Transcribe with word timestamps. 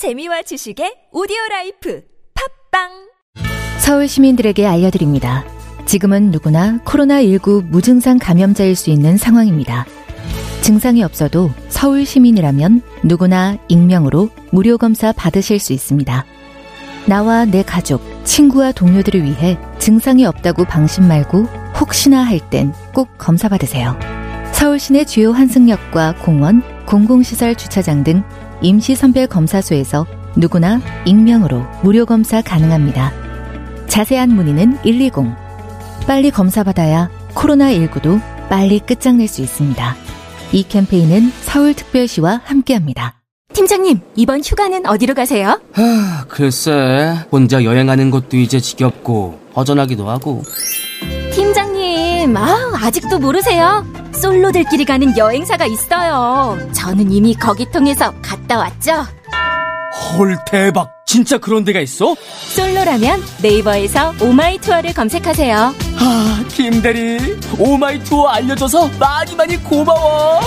재미와 0.00 0.40
지식의 0.40 1.12
오디오 1.12 1.36
라이프 1.50 2.00
팟빵 2.72 2.88
서울 3.80 4.08
시민들에게 4.08 4.66
알려드립니다. 4.66 5.44
지금은 5.84 6.30
누구나 6.30 6.78
코로나19 6.86 7.66
무증상 7.66 8.18
감염자일 8.18 8.76
수 8.76 8.88
있는 8.88 9.18
상황입니다. 9.18 9.84
증상이 10.62 11.02
없어도 11.02 11.50
서울 11.68 12.06
시민이라면 12.06 12.80
누구나 13.02 13.58
익명으로 13.68 14.30
무료 14.52 14.78
검사 14.78 15.12
받으실 15.12 15.58
수 15.58 15.74
있습니다. 15.74 16.24
나와 17.04 17.44
내 17.44 17.62
가족, 17.62 18.00
친구와 18.24 18.72
동료들을 18.72 19.22
위해 19.22 19.58
증상이 19.78 20.24
없다고 20.24 20.64
방심 20.64 21.08
말고 21.08 21.42
혹시나 21.78 22.22
할 22.22 22.40
땐 22.48 22.72
꼭 22.94 23.10
검사 23.18 23.50
받으세요. 23.50 23.98
서울 24.52 24.78
시내 24.78 25.04
주요 25.04 25.32
환승역과 25.32 26.16
공원, 26.22 26.62
공공시설 26.86 27.54
주차장 27.54 28.02
등 28.02 28.22
임시선별 28.62 29.26
검사소에서 29.26 30.06
누구나 30.36 30.80
익명으로 31.04 31.64
무료 31.82 32.06
검사 32.06 32.40
가능합니다. 32.42 33.12
자세한 33.88 34.30
문의는 34.30 34.78
120. 34.82 35.12
빨리 36.06 36.30
검사받아야 36.30 37.10
코로나19도 37.34 38.20
빨리 38.48 38.80
끝장낼 38.80 39.28
수 39.28 39.42
있습니다. 39.42 39.96
이 40.52 40.62
캠페인은 40.64 41.30
서울특별시와 41.42 42.42
함께합니다. 42.44 43.20
팀장님 43.52 44.00
이번 44.16 44.40
휴가는 44.40 44.86
어디로 44.86 45.14
가세요? 45.14 45.60
하, 45.72 46.24
글쎄, 46.28 47.16
혼자 47.32 47.64
여행하는 47.64 48.10
것도 48.10 48.36
이제 48.36 48.60
지겹고, 48.60 49.38
허전하기도 49.56 50.08
하고. 50.08 50.42
팀장님 52.30 52.36
아 52.36 52.86
아직도 52.86 53.18
모르세요? 53.18 53.84
솔로들끼리 54.14 54.84
가는 54.84 55.16
여행사가 55.16 55.66
있어요. 55.66 56.56
저는 56.72 57.10
이미 57.10 57.34
거기 57.34 57.68
통해서 57.70 58.12
갔다 58.22 58.58
왔죠. 58.58 58.92
헐, 60.16 60.38
대박. 60.46 60.90
진짜 61.06 61.38
그런 61.38 61.64
데가 61.64 61.80
있어? 61.80 62.14
솔로라면 62.54 63.20
네이버에서 63.42 64.14
오마이 64.22 64.58
투어를 64.58 64.92
검색하세요. 64.92 65.56
아, 65.56 66.44
김대리, 66.48 67.18
오마이 67.58 67.98
투어 68.04 68.28
알려줘서 68.28 68.88
많이 69.00 69.34
많이 69.34 69.56
고마워. 69.56 70.40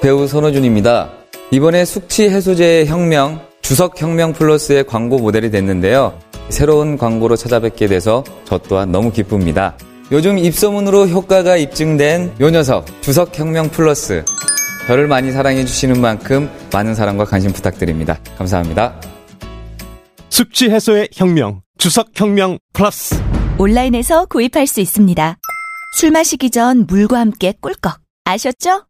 배우 0.00 0.28
손호준입니다. 0.28 1.10
이번에 1.50 1.84
숙취 1.84 2.28
해소제의 2.28 2.86
혁명, 2.86 3.40
주석 3.62 4.00
혁명 4.00 4.32
플러스의 4.32 4.86
광고 4.86 5.18
모델이 5.18 5.50
됐는데요. 5.50 6.20
새로운 6.48 6.96
광고로 6.96 7.36
찾아뵙게 7.36 7.86
돼서 7.86 8.24
저 8.44 8.58
또한 8.58 8.92
너무 8.92 9.10
기쁩니다. 9.12 9.76
요즘 10.12 10.38
입소문으로 10.38 11.08
효과가 11.08 11.56
입증된 11.56 12.34
요 12.40 12.50
녀석, 12.50 12.86
주석 13.00 13.38
혁명 13.38 13.70
플러스. 13.70 14.24
저를 14.86 15.08
많이 15.08 15.32
사랑해 15.32 15.64
주시는 15.64 16.00
만큼 16.00 16.50
많은 16.72 16.94
사랑과 16.94 17.24
관심 17.24 17.52
부탁드립니다. 17.52 18.18
감사합니다. 18.36 19.00
숙취 20.28 20.68
해소의 20.68 21.08
혁명, 21.12 21.62
주석 21.78 22.10
혁명 22.14 22.58
플러스. 22.72 23.14
온라인에서 23.58 24.26
구입할 24.26 24.66
수 24.66 24.80
있습니다. 24.80 25.38
술 25.96 26.10
마시기 26.10 26.50
전 26.50 26.86
물과 26.86 27.18
함께 27.18 27.54
꿀꺽. 27.60 27.98
아셨죠? 28.24 28.86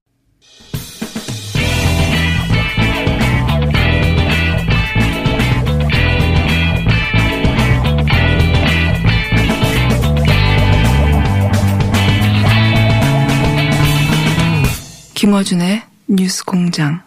김어준의 15.25 15.83
뉴스 16.07 16.45
공장. 16.45 17.01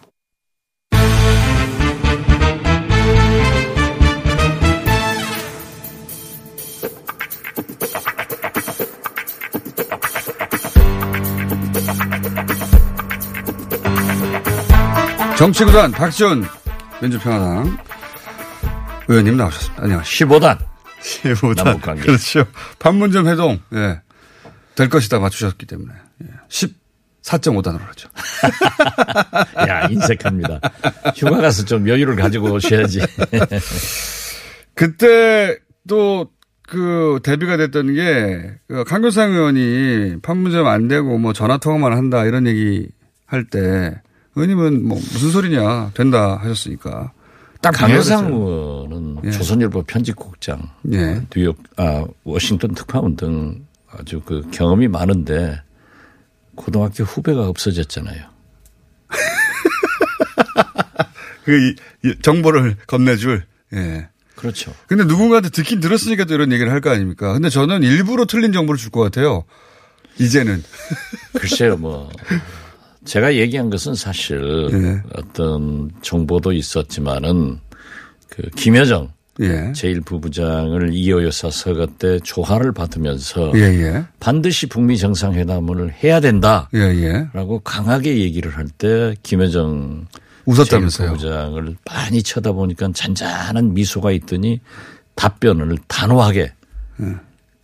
정치구단 15.36 15.92
박지원 15.92 16.44
민주평화당 17.00 17.78
의원님 19.06 19.36
나오셨습니다. 19.36 19.80
안녕하세요. 19.84 20.28
15단. 20.28 20.58
15단. 21.00 21.64
남북관계. 21.64 22.02
그렇죠. 22.02 22.46
판문점 22.80 23.28
회동, 23.28 23.60
예. 23.74 24.00
될 24.74 24.88
것이다 24.88 25.20
맞추셨기 25.20 25.66
때문에. 25.66 25.94
예. 26.24 26.26
14.5단으로 27.28 27.80
그렇죠. 27.80 28.08
야, 29.68 29.86
인색합니다. 29.88 30.60
휴가 31.16 31.38
가서 31.40 31.64
좀 31.64 31.88
여유를 31.88 32.16
가지고 32.16 32.52
오셔야지. 32.52 33.00
그때 34.74 35.58
또 35.86 36.28
그 36.68 37.18
대비가 37.22 37.56
됐던 37.56 37.94
게, 37.94 38.52
그 38.68 38.84
강교상 38.84 39.32
의원이 39.32 40.20
판문점 40.20 40.66
안 40.66 40.86
되고 40.86 41.16
뭐 41.18 41.32
전화 41.32 41.56
통화만 41.56 41.94
한다 41.94 42.24
이런 42.26 42.46
얘기 42.46 42.86
할 43.24 43.44
때, 43.44 44.00
의원님은 44.36 44.86
뭐 44.86 44.98
무슨 44.98 45.30
소리냐, 45.30 45.92
된다 45.94 46.36
하셨으니까. 46.36 47.12
딱 47.60 47.72
강효상 47.72 48.26
의원은 48.26 49.16
예. 49.24 49.30
조선일보 49.30 49.82
편집국장, 49.84 50.60
예. 50.92 51.22
뉴욕, 51.34 51.56
아, 51.78 52.04
워싱턴 52.22 52.74
특파원 52.74 53.16
등 53.16 53.66
아주 53.90 54.20
그 54.20 54.46
경험이 54.52 54.86
많은데 54.88 55.60
고등학교 56.58 57.04
후배가 57.04 57.48
없어졌잖아요. 57.48 58.24
그 61.44 61.74
이- 62.04 62.14
정보를 62.22 62.76
건네줄. 62.86 63.44
예. 63.74 64.08
그렇죠. 64.34 64.72
근데 64.86 65.04
누군가한테 65.04 65.48
듣긴 65.50 65.80
들었으니까 65.80 66.24
또 66.24 66.34
이런 66.34 66.52
얘기를 66.52 66.70
할 66.70 66.80
거 66.80 66.90
아닙니까? 66.90 67.32
근데 67.32 67.48
저는 67.48 67.82
일부러 67.82 68.24
틀린 68.24 68.52
정보를 68.52 68.78
줄 68.78 68.90
것 68.90 69.00
같아요. 69.00 69.44
이제는. 70.18 70.62
글쎄요, 71.38 71.76
뭐. 71.76 72.10
제가 73.04 73.34
얘기한 73.36 73.70
것은 73.70 73.94
사실 73.94 74.68
예. 74.72 75.02
어떤 75.14 75.90
정보도 76.02 76.52
있었지만은 76.52 77.60
그 78.28 78.42
김여정 78.56 79.12
예. 79.40 79.72
제1부부장을 79.72 80.90
이호 80.92 81.24
여사 81.24 81.50
서거 81.50 81.86
때 81.98 82.18
조화를 82.20 82.72
받으면서 82.72 83.52
예, 83.54 83.60
예. 83.60 84.04
반드시 84.20 84.66
북미 84.66 84.98
정상회담을 84.98 85.92
해야 86.02 86.20
된다. 86.20 86.68
예, 86.74 86.78
예. 86.80 87.28
라고 87.32 87.60
강하게 87.60 88.18
얘기를 88.18 88.56
할 88.56 88.68
때 88.78 89.14
김여정 89.22 90.06
웃었다면서요. 90.46 91.12
부장을 91.12 91.76
많이 91.84 92.22
쳐다보니까 92.22 92.90
잔잔한 92.94 93.74
미소가 93.74 94.12
있더니 94.12 94.60
답변을 95.14 95.78
단호하게 95.88 96.52
예. 97.00 97.14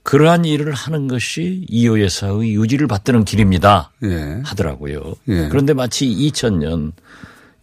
그러한 0.03 0.45
일을 0.45 0.73
하는 0.73 1.09
것이 1.09 1.65
이호 1.69 2.01
여사의 2.03 2.55
유지를 2.55 2.87
받드는 2.89 3.25
길입니다. 3.25 3.91
예. 4.05 4.41
하더라고요. 4.45 5.15
예. 5.29 5.49
그런데 5.49 5.73
마치 5.73 6.07
2000년 6.07 6.93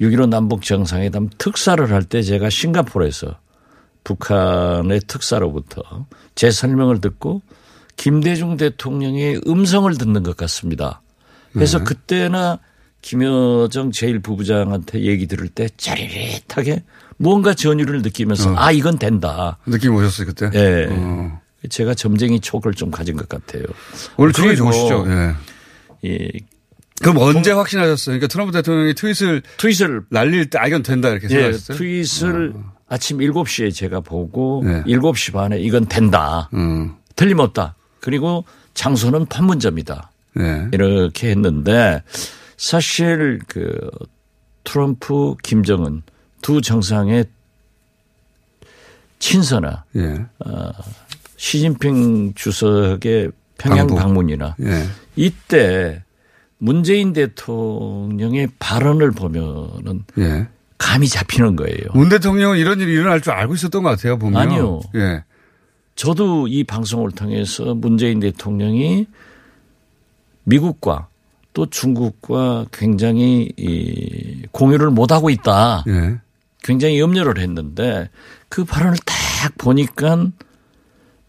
6.15 0.02 0.28
남북 0.30 0.64
정상회담 0.64 1.30
특사를 1.38 1.92
할 1.92 2.04
때 2.04 2.24
제가 2.24 2.50
싱가포르에서 2.50 3.38
북한의 4.04 5.02
특사로부터 5.08 5.82
제 6.36 6.52
설명을 6.52 7.02
듣고 7.02 7.42
김대중 7.98 8.58
대통령의 8.58 9.42
음성을 9.48 9.96
듣는 9.98 10.24
것 10.24 10.36
같습니다. 10.38 11.02
그래서 11.54 11.78
네. 11.80 11.84
그때나 11.84 12.60
김여정 13.02 13.92
제1부부장한테 13.92 15.02
얘기 15.02 15.28
들을 15.28 15.48
때 15.50 15.68
짜릿하게 15.76 16.84
무언가 17.18 17.54
전율을 17.54 18.02
느끼면서 18.02 18.52
어. 18.52 18.56
아 18.58 18.72
이건 18.72 18.98
된다. 18.98 19.58
느낌 19.66 19.96
오셨어요, 19.96 20.28
그때? 20.28 20.50
예. 20.54 20.88
어. 20.90 21.40
제가 21.70 21.94
점쟁이 21.94 22.40
촉을 22.40 22.74
좀 22.74 22.90
가진 22.90 23.16
것 23.16 23.30
같아요. 23.30 23.64
오늘 24.18 24.32
그리고 24.32 24.56
좋으시죠? 24.56 25.06
예. 25.08 25.36
이 26.02 26.40
그럼 27.02 27.18
언제 27.18 27.52
확신하셨어요? 27.52 28.14
그러니까 28.14 28.28
트럼프 28.28 28.52
대통령이 28.52 28.94
트윗을 28.94 29.42
트윗을 29.58 30.04
날릴 30.10 30.50
때 30.50 30.60
아, 30.60 30.68
이건 30.68 30.84
된다 30.84 31.10
이렇게 31.10 31.26
예, 31.26 31.30
생각하셨어요? 31.30 31.78
트윗을 31.78 32.54
아침 32.92 33.20
7시에 33.20 33.74
제가 33.74 34.02
보고 34.02 34.62
네. 34.66 34.84
7시 34.84 35.32
반에 35.32 35.58
이건 35.60 35.86
된다. 35.86 36.50
음. 36.54 36.94
틀림없다. 37.16 37.76
그리고 38.02 38.44
장소는 38.74 39.28
판문점이다. 39.28 40.12
예. 40.40 40.68
이렇게 40.74 41.30
했는데 41.30 42.04
사실 42.58 43.40
그 43.48 43.90
트럼프 44.66 45.36
김정은 45.42 46.02
두 46.42 46.60
정상의 46.60 47.26
친서나 49.20 49.86
예. 49.96 50.26
시진핑 51.38 52.34
주석의 52.34 53.32
평양 53.58 53.88
방북. 53.88 54.00
방문 54.00 54.30
이나 54.30 54.56
예. 54.62 54.86
이때 55.16 56.04
문재인 56.58 57.14
대통령의 57.14 58.50
발언을 58.60 59.12
보면은 59.12 60.04
예. 60.18 60.48
감이 60.82 61.08
잡히는 61.08 61.56
거예요. 61.56 61.92
문 61.94 62.10
대통령은 62.10 62.58
이런 62.58 62.80
일이 62.80 62.94
일어날 62.94 63.22
줄 63.22 63.34
알고 63.34 63.54
있었던 63.54 63.84
것 63.84 63.90
같아요, 63.90 64.18
보면. 64.18 64.42
아니요. 64.42 64.82
예. 64.96 65.24
저도 65.96 66.48
이 66.48 66.64
방송을 66.64 67.12
통해서 67.12 67.76
문재인 67.76 68.20
대통령이 68.20 69.06
미국과 70.44 71.08
또 71.54 71.68
중국과 71.68 72.66
굉장히 72.72 73.52
이 73.58 74.42
공유를 74.52 74.90
못 74.90 75.12
하고 75.12 75.30
있다. 75.30 75.84
예. 75.88 76.18
굉장히 76.64 77.00
염려를 77.00 77.38
했는데 77.38 78.10
그 78.50 78.66
발언을 78.66 78.98
딱 79.06 79.56
보니까 79.60 80.30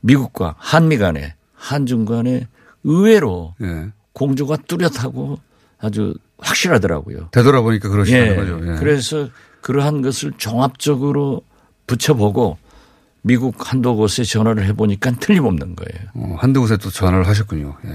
미국과 0.01 0.55
한미 0.57 0.97
간에 0.97 1.35
한중 1.55 2.07
간에 2.07 2.49
의외로 2.85 3.55
예. 3.61 3.89
공조가 4.15 4.57
뚜렷하고 4.57 5.39
아주 5.79 6.15
확실하더라고요. 6.43 7.29
되돌아보니까 7.31 7.89
그러시다는 7.89 8.33
예. 8.33 8.37
거죠. 8.37 8.61
예. 8.63 8.77
그래서 8.79 9.29
그러한 9.61 10.03
것을 10.03 10.33
종합적으로 10.37 11.43
붙여보고 11.87 12.59
미국 13.25 13.73
한두 13.73 13.95
곳에 13.95 14.25
전화를 14.25 14.67
해보니까 14.67 15.13
틀림없는 15.13 15.77
거예요. 15.77 16.09
어, 16.15 16.35
한두 16.39 16.61
곳에 16.61 16.77
또 16.77 16.91
전화를 16.91 17.29
하셨군요. 17.29 17.77
예. 17.87 17.91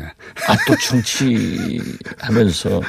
아, 0.48 0.56
또 0.66 0.76
충치하면서. 0.78 2.82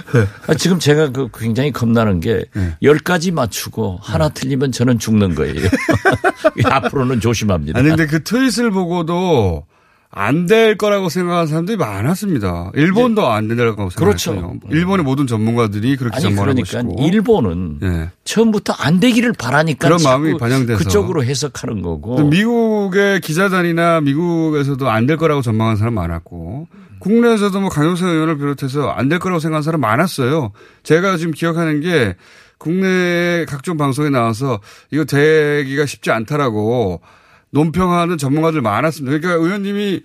아, 0.46 0.54
지금 0.54 0.78
제가 0.78 1.10
그 1.10 1.28
굉장히 1.34 1.72
겁나는 1.72 2.20
게 2.20 2.44
네. 2.54 2.76
열 2.82 2.98
가지 2.98 3.32
맞추고 3.32 3.98
하나 4.00 4.28
틀리면 4.28 4.70
저는 4.70 5.00
죽는 5.00 5.34
거예요. 5.34 5.68
앞으로는 6.64 7.18
조심합니다. 7.18 7.76
아니 7.76 7.88
근데 7.88 8.06
그 8.06 8.22
트윗을 8.22 8.70
보고도 8.70 9.66
안 10.10 10.46
될 10.46 10.78
거라고 10.78 11.10
생각하는 11.10 11.46
사람들이 11.46 11.76
많았습니다. 11.76 12.70
일본도 12.74 13.28
안 13.28 13.46
된다고 13.46 13.88
그렇죠. 13.90 14.32
생각했어요. 14.32 14.54
일본의 14.70 15.04
모든 15.04 15.26
전문가들이 15.26 15.96
그렇게 15.96 16.16
아니 16.16 16.22
전망하고 16.34 16.54
그러니까 16.54 16.80
있고. 16.80 17.06
일본은 17.06 17.78
예. 17.82 18.10
처음부터 18.24 18.72
안 18.72 19.00
되기를 19.00 19.34
바라니까 19.34 19.86
그런 19.86 20.02
마음이 20.02 20.38
반영돼서. 20.38 20.78
그쪽으로 20.78 21.24
해석하는 21.24 21.82
거고. 21.82 22.16
또 22.16 22.24
미국의 22.26 23.20
기자단이나 23.20 24.00
미국에서도 24.00 24.88
안 24.88 25.06
될 25.06 25.18
거라고 25.18 25.42
전망한 25.42 25.76
사람 25.76 25.94
많았고 25.94 26.68
국내에서도 27.00 27.60
뭐 27.60 27.68
강용석 27.68 28.08
의원을 28.08 28.38
비롯해서 28.38 28.88
안 28.88 29.08
될 29.10 29.18
거라고 29.18 29.40
생각한 29.40 29.62
사람 29.62 29.80
많았어요. 29.82 30.52
제가 30.84 31.18
지금 31.18 31.32
기억하는 31.32 31.80
게 31.80 32.16
국내 32.56 33.44
각종 33.46 33.76
방송에 33.76 34.08
나와서 34.08 34.60
이거 34.90 35.04
되기가 35.04 35.84
쉽지 35.86 36.10
않다라고 36.10 37.00
논평하는 37.50 38.18
전문가들 38.18 38.60
많았습니다. 38.62 39.18
그러니까 39.18 39.44
의원님이 39.44 40.02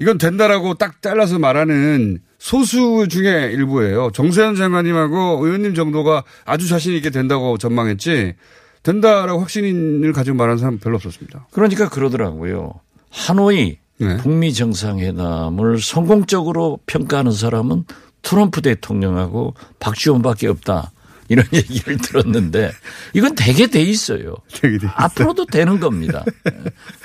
이건 0.00 0.18
된다라고 0.18 0.74
딱 0.74 1.02
잘라서 1.02 1.38
말하는 1.38 2.20
소수 2.38 3.06
중에 3.08 3.50
일부예요. 3.52 4.10
정세현 4.14 4.54
장관님하고 4.54 5.44
의원님 5.44 5.74
정도가 5.74 6.24
아주 6.44 6.68
자신 6.68 6.94
있게 6.94 7.10
된다고 7.10 7.58
전망했지 7.58 8.34
된다라고 8.82 9.40
확신을 9.40 10.12
가지고 10.12 10.36
말하는 10.36 10.58
사람 10.58 10.78
별로 10.78 10.96
없었습니다. 10.96 11.48
그러니까 11.50 11.88
그러더라고요. 11.88 12.74
하노이 13.10 13.78
네. 14.00 14.16
북미 14.18 14.52
정상회담을 14.52 15.80
성공적으로 15.80 16.78
평가하는 16.86 17.32
사람은 17.32 17.84
트럼프 18.22 18.62
대통령하고 18.62 19.54
박지원밖에 19.80 20.46
없다. 20.46 20.92
이런 21.28 21.46
얘기를 21.52 21.96
들었는데 21.98 22.72
이건 23.14 23.34
되게 23.34 23.66
돼 23.66 23.80
있어요. 23.82 24.36
되게 24.52 24.78
돼 24.78 24.86
있어요. 24.86 24.92
앞으로도 24.94 25.46
되는 25.46 25.78
겁니다. 25.80 26.24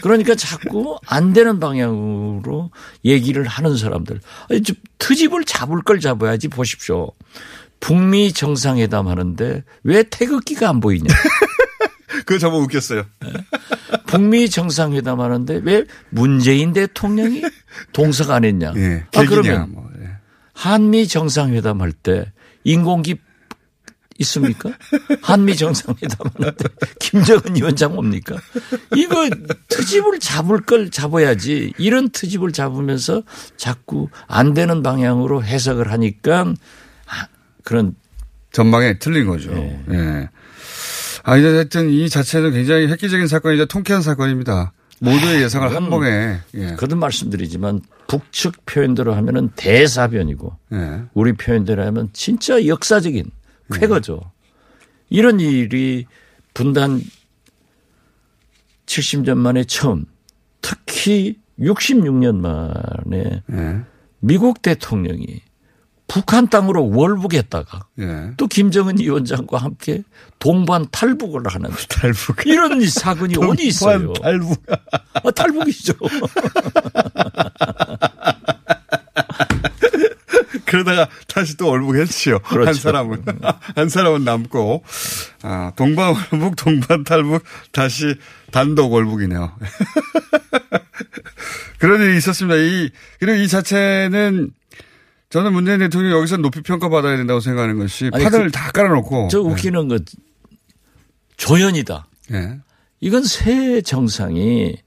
그러니까 0.02 0.36
자꾸 0.36 0.98
안 1.06 1.34
되는 1.34 1.60
방향으로 1.60 2.72
얘기를 3.06 3.46
하는 3.46 3.78
사람들. 3.78 4.20
트집을 4.98 5.44
잡을 5.46 5.82
걸 5.82 6.00
잡아야지 6.00 6.48
보십시오. 6.48 7.12
북미 7.80 8.32
정상회담 8.32 9.08
하는데 9.08 9.64
왜 9.84 10.04
태극기가 10.04 10.70
안 10.70 10.80
보이냐. 10.80 11.14
그거 12.26 12.38
정말 12.38 12.62
웃겼어요. 12.62 13.04
북미 14.06 14.50
정상회담 14.50 15.20
하는데 15.20 15.60
왜 15.64 15.84
문재인 16.10 16.72
대통령이 16.72 17.42
동석 17.92 18.32
안 18.32 18.46
했냐. 18.46 18.74
예. 18.78 19.04
아, 19.16 19.26
그러면 19.26 19.72
뭐, 19.74 19.90
예. 20.00 20.08
한미 20.54 21.08
정상회담 21.08 21.82
할 21.82 21.92
때 21.92 22.32
인공기 22.64 23.18
있습니까? 24.20 24.72
한미 25.22 25.56
정상회담 25.56 26.30
하는데 26.36 26.66
김정은 27.00 27.56
위원장 27.56 27.94
뭡니까? 27.94 28.38
이거 28.96 29.30
트집을 29.70 30.20
잡을 30.20 30.62
걸 30.62 30.92
잡아야지 30.92 31.74
이런 31.78 32.10
트집을 32.10 32.52
잡으면서 32.52 33.24
자꾸 33.58 34.10
안 34.28 34.54
되는 34.54 34.84
방향으로 34.84 35.44
해석을 35.44 35.92
하니까 35.92 36.54
아, 37.08 37.28
그런 37.64 37.96
전망에 38.52 39.00
틀린 39.00 39.28
거죠. 39.28 39.52
예. 39.92 40.30
아, 41.24 41.38
이제 41.38 41.48
하여튼 41.48 41.90
이 41.90 42.10
자체는 42.10 42.52
굉장히 42.52 42.88
획기적인 42.88 43.28
사건이자 43.28 43.66
통쾌한 43.66 44.02
사건입니다. 44.02 44.74
모두의 45.00 45.42
예상을 45.42 45.76
한 45.76 45.90
번에. 45.90 46.40
예. 46.56 46.76
거듭 46.76 46.98
말씀드리지만 46.98 47.82
북측 48.08 48.66
표현대로 48.66 49.14
하면은 49.16 49.50
대사변이고 49.56 50.58
예. 50.74 51.02
우리 51.14 51.34
표현대로 51.34 51.86
하면 51.86 52.10
진짜 52.14 52.66
역사적인 52.66 53.30
쾌거죠. 53.80 54.32
이런 55.10 55.40
일이 55.40 56.06
분단 56.54 57.02
70년 58.86 59.38
만에 59.38 59.64
처음 59.64 60.06
특히 60.62 61.38
66년 61.60 62.36
만에 62.38 63.44
예. 63.52 63.82
미국 64.20 64.62
대통령이 64.62 65.42
북한 66.08 66.48
땅으로 66.48 66.90
월북했다가 66.90 67.88
예. 68.00 68.32
또 68.38 68.48
김정은 68.48 69.00
위원장과 69.00 69.58
함께 69.58 70.04
동반 70.40 70.86
탈북을 70.92 71.42
하는 71.48 71.70
탈북. 71.90 72.46
이런 72.46 72.86
사건이 72.88 73.36
어디 73.40 73.68
있어요? 73.68 74.14
탈북. 74.14 74.64
아, 75.14 75.32
탈북이죠. 75.32 75.94
그러다가 80.74 81.08
다시 81.28 81.56
또 81.56 81.68
월북했지요. 81.70 82.40
그렇죠. 82.40 82.68
한 82.68 82.74
사람은. 82.74 83.26
한 83.76 83.90
사람은 83.90 84.24
남고. 84.24 84.84
아, 85.44 85.72
동반 85.76 86.16
월북, 86.32 86.56
동반 86.56 87.04
탈북, 87.04 87.44
다시 87.72 88.16
단독 88.52 88.92
월북이네요. 88.92 89.56
그런 91.78 92.02
일이 92.02 92.18
있었습니다. 92.18 92.56
이, 92.58 92.90
그리고 93.20 93.38
이 93.38 93.48
자체는 93.48 94.50
저는 95.30 95.54
문재인 95.54 95.78
대통령이 95.78 96.16
여기서 96.16 96.38
높이 96.38 96.62
평가받아야 96.62 97.18
된다고 97.18 97.40
생각하는 97.40 97.78
것이 97.78 98.10
아니, 98.12 98.24
판을 98.24 98.46
그- 98.46 98.52
다 98.52 98.72
깔아놓고. 98.72 99.28
저 99.30 99.42
웃기는 99.42 99.88
거 99.90 100.00
조연이다. 101.38 102.08
예. 102.32 102.60
이건 103.00 103.24
새 103.26 103.82
정상이 103.82 104.78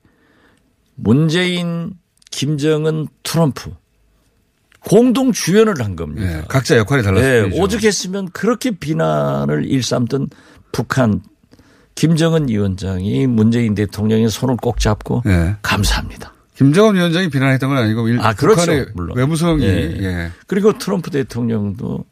문재인, 0.96 1.92
김정은, 2.32 3.06
트럼프 3.22 3.70
공동 4.88 5.32
주연을 5.32 5.82
한 5.82 5.96
겁니다. 5.96 6.38
예. 6.38 6.42
각자 6.48 6.76
역할이 6.76 7.02
네, 7.02 7.08
달랐습니다. 7.08 7.62
오죽했으면 7.62 8.30
그렇게 8.30 8.70
비난을 8.70 9.66
일삼던 9.66 10.28
북한 10.70 11.20
김정은 11.96 12.48
위원장이 12.48 13.26
문재인 13.26 13.74
대통령의 13.74 14.28
손을 14.30 14.56
꼭 14.56 14.78
잡고 14.78 15.22
예. 15.26 15.56
감사합니다. 15.62 16.32
김정은 16.54 16.94
위원장이 16.94 17.28
비난했던 17.30 17.68
건 17.68 17.78
아니고 17.78 18.08
일- 18.08 18.20
아, 18.20 18.32
그렇죠. 18.32 18.60
북한의 18.60 18.86
물론. 18.94 19.16
외무성이 19.16 19.64
예. 19.64 19.96
예. 20.00 20.30
그리고 20.46 20.78
트럼프 20.78 21.10
대통령도 21.10 22.04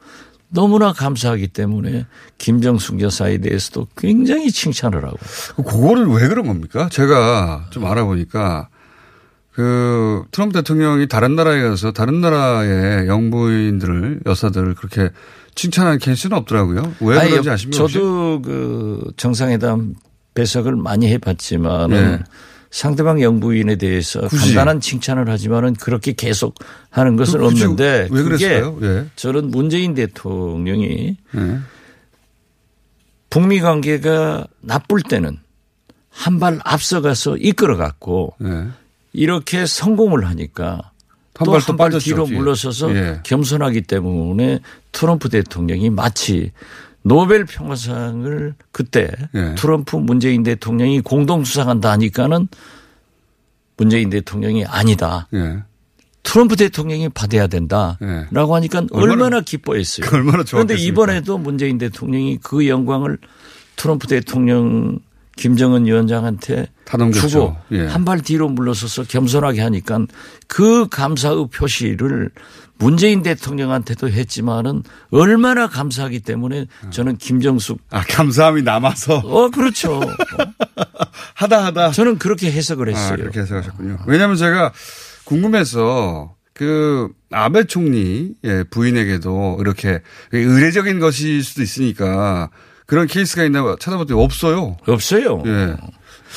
너무나 0.48 0.92
감사하기 0.92 1.48
때문에 1.48 2.06
김정숙 2.38 3.00
여사에 3.00 3.38
대해서도 3.38 3.86
굉장히 3.96 4.50
칭찬을 4.50 5.04
하고 5.04 5.16
그거는 5.56 6.10
왜 6.10 6.28
그런 6.28 6.46
겁니까? 6.46 6.88
제가 6.90 7.66
좀 7.70 7.86
알아보니까 7.86 8.68
그 9.54 10.24
트럼프 10.32 10.54
대통령이 10.54 11.06
다른 11.06 11.36
나라에 11.36 11.62
가서 11.62 11.92
다른 11.92 12.20
나라의 12.20 13.06
영부인들을 13.06 14.20
여사들을 14.26 14.74
그렇게 14.74 15.10
칭찬하는 15.54 15.98
케이스는 15.98 16.36
없더라고요. 16.36 16.94
왜 17.00 17.18
아니, 17.18 17.30
그런지 17.30 17.50
아십니까? 17.50 17.82
혹시? 17.82 17.94
저도 17.94 18.42
그 18.42 19.12
정상회담 19.16 19.94
배석을 20.34 20.74
많이 20.74 21.06
해봤지만은 21.12 22.10
네. 22.18 22.24
상대방 22.72 23.22
영부인에 23.22 23.76
대해서 23.76 24.22
굳이. 24.22 24.46
간단한 24.54 24.80
칭찬을 24.80 25.28
하지만은 25.28 25.74
그렇게 25.74 26.12
계속 26.12 26.56
하는 26.90 27.14
것은 27.14 27.38
그 27.38 27.46
없는데 27.46 28.08
왜 28.10 28.22
그랬어요? 28.24 28.76
예. 28.82 29.06
저는 29.14 29.52
문재인 29.52 29.94
대통령이 29.94 31.16
예. 31.36 31.58
북미 33.30 33.60
관계가 33.60 34.46
나쁠 34.60 35.02
때는 35.02 35.38
한 36.10 36.40
발 36.40 36.58
앞서가서 36.64 37.36
이끌어갔고 37.36 38.34
예. 38.44 38.66
이렇게 39.14 39.64
성공을 39.64 40.26
하니까 40.26 40.90
한또 41.36 41.52
발또 41.52 41.66
한발 41.72 41.90
뒤로. 41.98 42.26
물러서서 42.26 42.94
예. 42.94 43.20
겸손하기 43.22 43.82
때문에 43.82 44.60
트럼프 44.92 45.28
대통령이 45.30 45.88
마치 45.90 46.52
노벨 47.02 47.44
평화상을 47.44 48.54
그때 48.72 49.10
예. 49.34 49.54
트럼프 49.56 49.96
문재인 49.96 50.42
대통령이 50.42 51.00
공동 51.00 51.44
수상한다 51.44 51.90
하니까는 51.92 52.48
문재인 53.76 54.10
대통령이 54.10 54.64
아니다. 54.66 55.28
예. 55.34 55.62
트럼프 56.24 56.56
대통령이 56.56 57.08
받아야 57.10 57.46
된다라고 57.46 58.54
하니까 58.56 58.86
얼마나- 58.92 59.12
얼마나, 59.24 59.40
기뻐했어요. 59.42 60.06
그 60.06 60.16
얼마나 60.16 60.42
그런데? 60.42 60.74
이번에도 60.76 61.36
문재인 61.38 61.78
대통령이 61.78 62.38
그 62.42 62.66
영광을 62.66 63.18
트럼프 63.76 64.06
대통령 64.06 64.98
김정은 65.36 65.86
위원장한테. 65.86 66.68
주고 67.12 67.56
예. 67.72 67.86
한발 67.86 68.20
뒤로 68.20 68.48
물러서서 68.48 69.04
겸손하게 69.04 69.60
하니까 69.62 70.06
그 70.46 70.86
감사의 70.88 71.48
표시를 71.52 72.30
문재인 72.78 73.22
대통령한테도 73.22 74.10
했지만은 74.10 74.82
얼마나 75.10 75.68
감사하기 75.68 76.20
때문에 76.20 76.66
저는 76.90 77.16
김정숙 77.16 77.80
아, 77.90 78.02
감사함이 78.02 78.62
남아서 78.62 79.18
어 79.24 79.48
그렇죠. 79.50 80.00
하다 81.34 81.64
하다. 81.66 81.90
저는 81.92 82.18
그렇게 82.18 82.50
해석을 82.50 82.88
했어요. 82.88 83.14
아, 83.14 83.16
그렇게 83.16 83.40
해석하셨군요. 83.40 83.98
왜냐하면 84.06 84.36
제가 84.36 84.72
궁금해서 85.24 86.34
그 86.52 87.08
아베 87.30 87.64
총리 87.64 88.34
예, 88.44 88.64
부인에게도 88.70 89.58
이렇게 89.60 90.00
의례적인 90.32 91.00
것일 91.00 91.42
수도 91.42 91.62
있으니까 91.62 92.50
그런 92.86 93.06
케이스가 93.06 93.44
있나 93.44 93.76
찾아봤더니 93.80 94.20
없어요. 94.20 94.76
없어요. 94.86 95.42
예. 95.46 95.76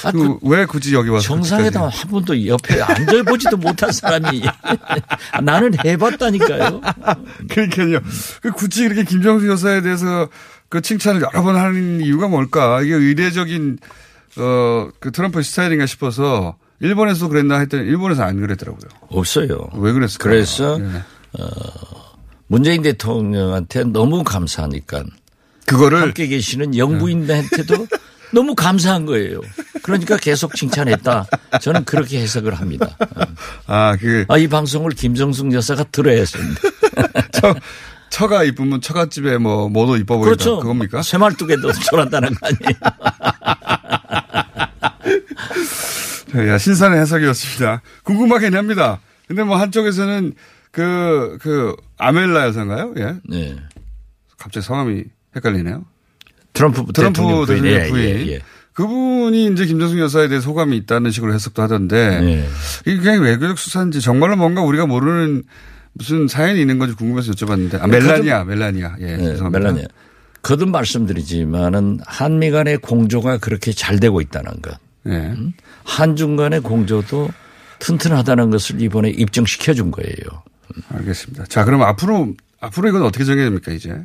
아, 0.03 0.11
그, 0.11 0.37
왜 0.43 0.65
굳이 0.65 0.93
여기 0.93 1.09
와서 1.09 1.25
정상회담. 1.27 1.83
한 1.83 2.11
번도 2.11 2.47
옆에 2.47 2.81
앉아보지도 2.81 3.57
못한 3.57 3.91
사람이 3.91 4.43
나는 5.43 5.73
해봤다니까요. 5.83 6.81
그러니까요. 7.49 7.99
그 8.41 8.51
굳이 8.51 8.83
이렇게 8.83 9.03
김정수 9.03 9.47
여사에 9.49 9.81
대해서 9.81 10.29
그 10.69 10.81
칭찬을 10.81 11.21
여러 11.21 11.41
번 11.41 11.55
하는 11.55 12.01
이유가 12.01 12.27
뭘까? 12.27 12.81
이게 12.81 12.93
의례적인 12.93 13.79
어그 14.37 15.11
트럼프 15.11 15.41
스타일인가 15.41 15.87
싶어서 15.87 16.57
일본에서 16.79 17.27
그랬나 17.27 17.57
했더니 17.59 17.83
일본에서 17.87 18.23
안 18.23 18.39
그랬더라고요. 18.39 18.89
없어요. 19.09 19.67
왜 19.73 19.91
그랬을까? 19.93 20.23
그래서 20.29 20.79
예. 20.79 21.41
문재인 22.47 22.83
대통령한테 22.83 23.85
너무 23.85 24.23
감사하니까 24.23 25.03
그거를 25.67 26.01
함께 26.01 26.27
계시는 26.27 26.75
영부인한테도 26.75 27.87
너무 28.33 28.55
감사한 28.55 29.05
거예요. 29.05 29.41
그러니까 29.83 30.17
계속 30.17 30.55
칭찬했다. 30.55 31.27
저는 31.61 31.85
그렇게 31.85 32.19
해석을 32.21 32.55
합니다. 32.55 32.97
아, 33.67 33.95
그 33.95 34.25
아, 34.27 34.37
이 34.37 34.47
방송을 34.47 34.91
김정숙 34.91 35.53
여사가 35.53 35.83
들어야 35.85 36.17
했습니다. 36.17 36.61
처, 37.31 37.53
처가 38.09 38.43
이쁘면 38.43 38.81
처갓집에 38.81 39.37
뭐 39.37 39.69
뭐도 39.69 39.97
이뻐 39.97 40.17
보인다. 40.17 40.29
그렇죠. 40.35 40.59
그겁니까? 40.59 41.01
쇠말뚝에도 41.01 41.71
졸았다는 41.71 42.33
거 42.33 42.47
아니에요. 42.47 42.73
야, 46.53 46.57
신선한 46.57 46.99
해석이었습니다. 46.99 47.81
궁금하긴 48.03 48.55
합니다. 48.55 48.99
근데 49.27 49.43
뭐 49.43 49.57
한쪽에서는 49.57 50.33
그, 50.71 51.37
그, 51.41 51.75
아멜라 51.97 52.47
여사인가요? 52.47 52.93
예. 52.97 53.15
네. 53.27 53.55
갑자기 54.37 54.65
성함이 54.65 55.05
헷갈리네요. 55.35 55.85
트럼프, 56.53 56.85
트럼프 56.93 57.21
대통령 57.21 57.45
부인. 57.45 57.63
대통령 57.63 57.73
예, 57.73 57.89
부인. 57.89 58.03
예, 58.03 58.27
예. 58.33 58.41
그분이 58.73 59.51
이제 59.53 59.65
김정숙 59.65 59.99
여사에 59.99 60.27
대해 60.27 60.39
소감이 60.39 60.77
있다는 60.77 61.09
식으로 61.11 61.33
해석도 61.33 61.61
하던데 61.63 62.19
네. 62.21 62.47
이게 62.85 62.97
그냥 62.97 63.23
외교적 63.23 63.57
수사인지 63.57 64.01
정말로 64.01 64.35
뭔가 64.35 64.61
우리가 64.61 64.85
모르는 64.85 65.43
무슨 65.93 66.27
사연이 66.27 66.61
있는 66.61 66.77
건지 66.77 66.93
궁금해서 66.95 67.31
여쭤봤는데 67.31 67.81
아, 67.81 67.87
멜라니아, 67.87 68.43
멜라니아. 68.43 68.97
예. 68.99 69.17
네, 69.17 69.23
죄송합니다. 69.23 69.59
멜라니아. 69.59 69.87
거듭 70.43 70.69
말씀드리지만은 70.69 71.99
한미 72.05 72.51
간의 72.51 72.77
공조가 72.77 73.39
그렇게 73.39 73.71
잘 73.71 73.99
되고 73.99 74.21
있다는 74.21 74.61
것. 74.61 74.77
예. 75.07 75.33
한중 75.83 76.35
간의 76.35 76.61
공조도 76.61 77.29
튼튼하다는 77.79 78.51
것을 78.51 78.79
이번에 78.81 79.09
입증시켜 79.09 79.73
준 79.73 79.89
거예요. 79.91 80.43
알겠습니다. 80.89 81.45
자, 81.45 81.65
그럼 81.65 81.81
앞으로 81.81 82.33
앞으로 82.59 82.89
이건 82.89 83.03
어떻게 83.03 83.23
정해야 83.25 83.45
됩니까, 83.45 83.71
이제? 83.71 83.95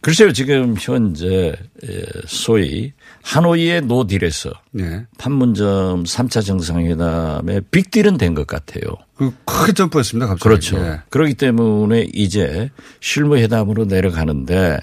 글쎄요, 0.00 0.32
지금 0.32 0.74
현재 0.78 1.54
에, 1.84 2.02
소위 2.26 2.92
하노이의 3.22 3.82
노딜에서 3.82 4.50
예. 4.80 5.06
판문점 5.18 6.04
3차 6.04 6.44
정상회담의 6.44 7.62
빅딜은 7.70 8.16
된 8.18 8.34
것 8.34 8.46
같아요. 8.46 8.82
그 9.16 9.32
크게 9.44 9.72
점프했습니다, 9.72 10.26
갑자기. 10.26 10.42
그렇죠. 10.42 10.78
예. 10.78 11.00
그렇기 11.10 11.34
때문에 11.34 12.06
이제 12.12 12.70
실무회담으로 13.00 13.84
내려가는데 13.86 14.78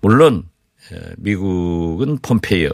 물론 0.00 0.44
에, 0.92 0.96
미국은 1.18 2.18
폼페이어 2.22 2.70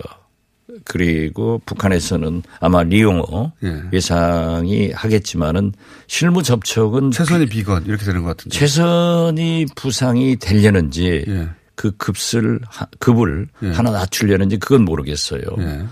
그리고 0.84 1.60
북한에서는 1.66 2.42
아마 2.60 2.82
리용호 2.82 3.52
예. 3.64 3.82
예상이 3.92 4.90
하겠지만은 4.92 5.72
실무 6.06 6.42
접촉은 6.42 7.10
최선이 7.10 7.46
비건 7.46 7.86
이렇게 7.86 8.04
되는 8.04 8.22
것 8.22 8.36
같은데. 8.36 8.58
최선이 8.58 9.66
부상이 9.74 10.36
되려는지 10.36 11.24
예. 11.26 11.48
그 11.74 11.92
급을 11.96 12.60
하- 12.66 12.86
급을 12.98 13.48
예. 13.62 13.70
하나 13.70 13.90
낮추려는지 13.90 14.58
그건 14.58 14.84
모르겠어요. 14.84 15.42
예. 15.58 15.84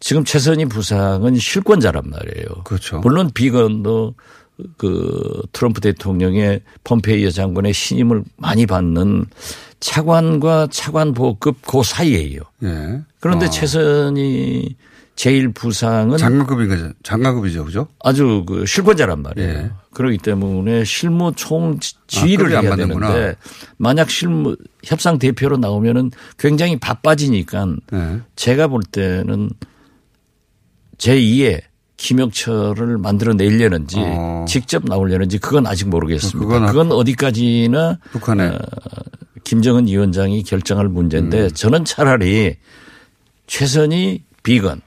지금 0.00 0.24
최선희 0.24 0.64
부상은 0.66 1.36
실권자란 1.36 2.02
말이에요. 2.08 2.46
그렇죠. 2.64 3.00
물론 3.00 3.30
비건도 3.34 4.14
그 4.76 5.42
트럼프 5.52 5.80
대통령의 5.80 6.60
폼페이어 6.84 7.30
장관의 7.30 7.72
신임을 7.72 8.24
많이 8.36 8.66
받는 8.66 9.24
차관과 9.80 10.68
차관 10.70 11.14
보급 11.14 11.56
그 11.66 11.82
사이에요. 11.82 12.42
예. 12.62 13.00
그런데 13.18 13.46
아. 13.46 13.50
최선희 13.50 14.76
제일 15.16 15.52
부상은 15.52 16.16
장관급인 16.16 16.68
거죠. 16.68 16.92
장관급이죠, 17.02 17.64
그죠? 17.64 17.88
아주 18.02 18.44
그 18.46 18.64
실권자란 18.66 19.22
말이에요. 19.22 19.48
예. 19.50 19.70
그렇기 19.92 20.18
때문에 20.18 20.84
실무 20.84 21.32
총 21.34 21.78
지휘를 22.06 22.46
아, 22.46 22.48
급이 22.48 22.56
안 22.56 22.64
해야. 22.66 22.76
되는데 22.86 23.36
만약 23.76 24.08
실무 24.10 24.56
협상 24.84 25.18
대표로 25.18 25.56
나오면은 25.56 26.10
굉장히 26.38 26.78
바빠지니까 26.78 27.66
예. 27.94 28.20
제가 28.36 28.68
볼 28.68 28.82
때는 28.82 29.50
제2의 30.98 31.62
김혁철을 31.96 32.96
만들어 32.98 33.34
내려는지 33.34 33.96
어. 33.98 34.44
직접 34.48 34.84
나오려는지 34.86 35.38
그건 35.38 35.66
아직 35.66 35.88
모르겠습니다. 35.88 36.38
그건 36.38 36.66
그건, 36.66 36.92
아- 36.92 36.94
어디까지나 36.94 37.98
북한에 38.12 38.48
어, 38.48 38.58
김정은 39.44 39.86
위원장이 39.86 40.42
결정할 40.42 40.88
문제인데 40.88 41.44
음. 41.44 41.50
저는 41.50 41.84
차라리 41.84 42.56
최선희 43.46 44.24
비건 44.42 44.80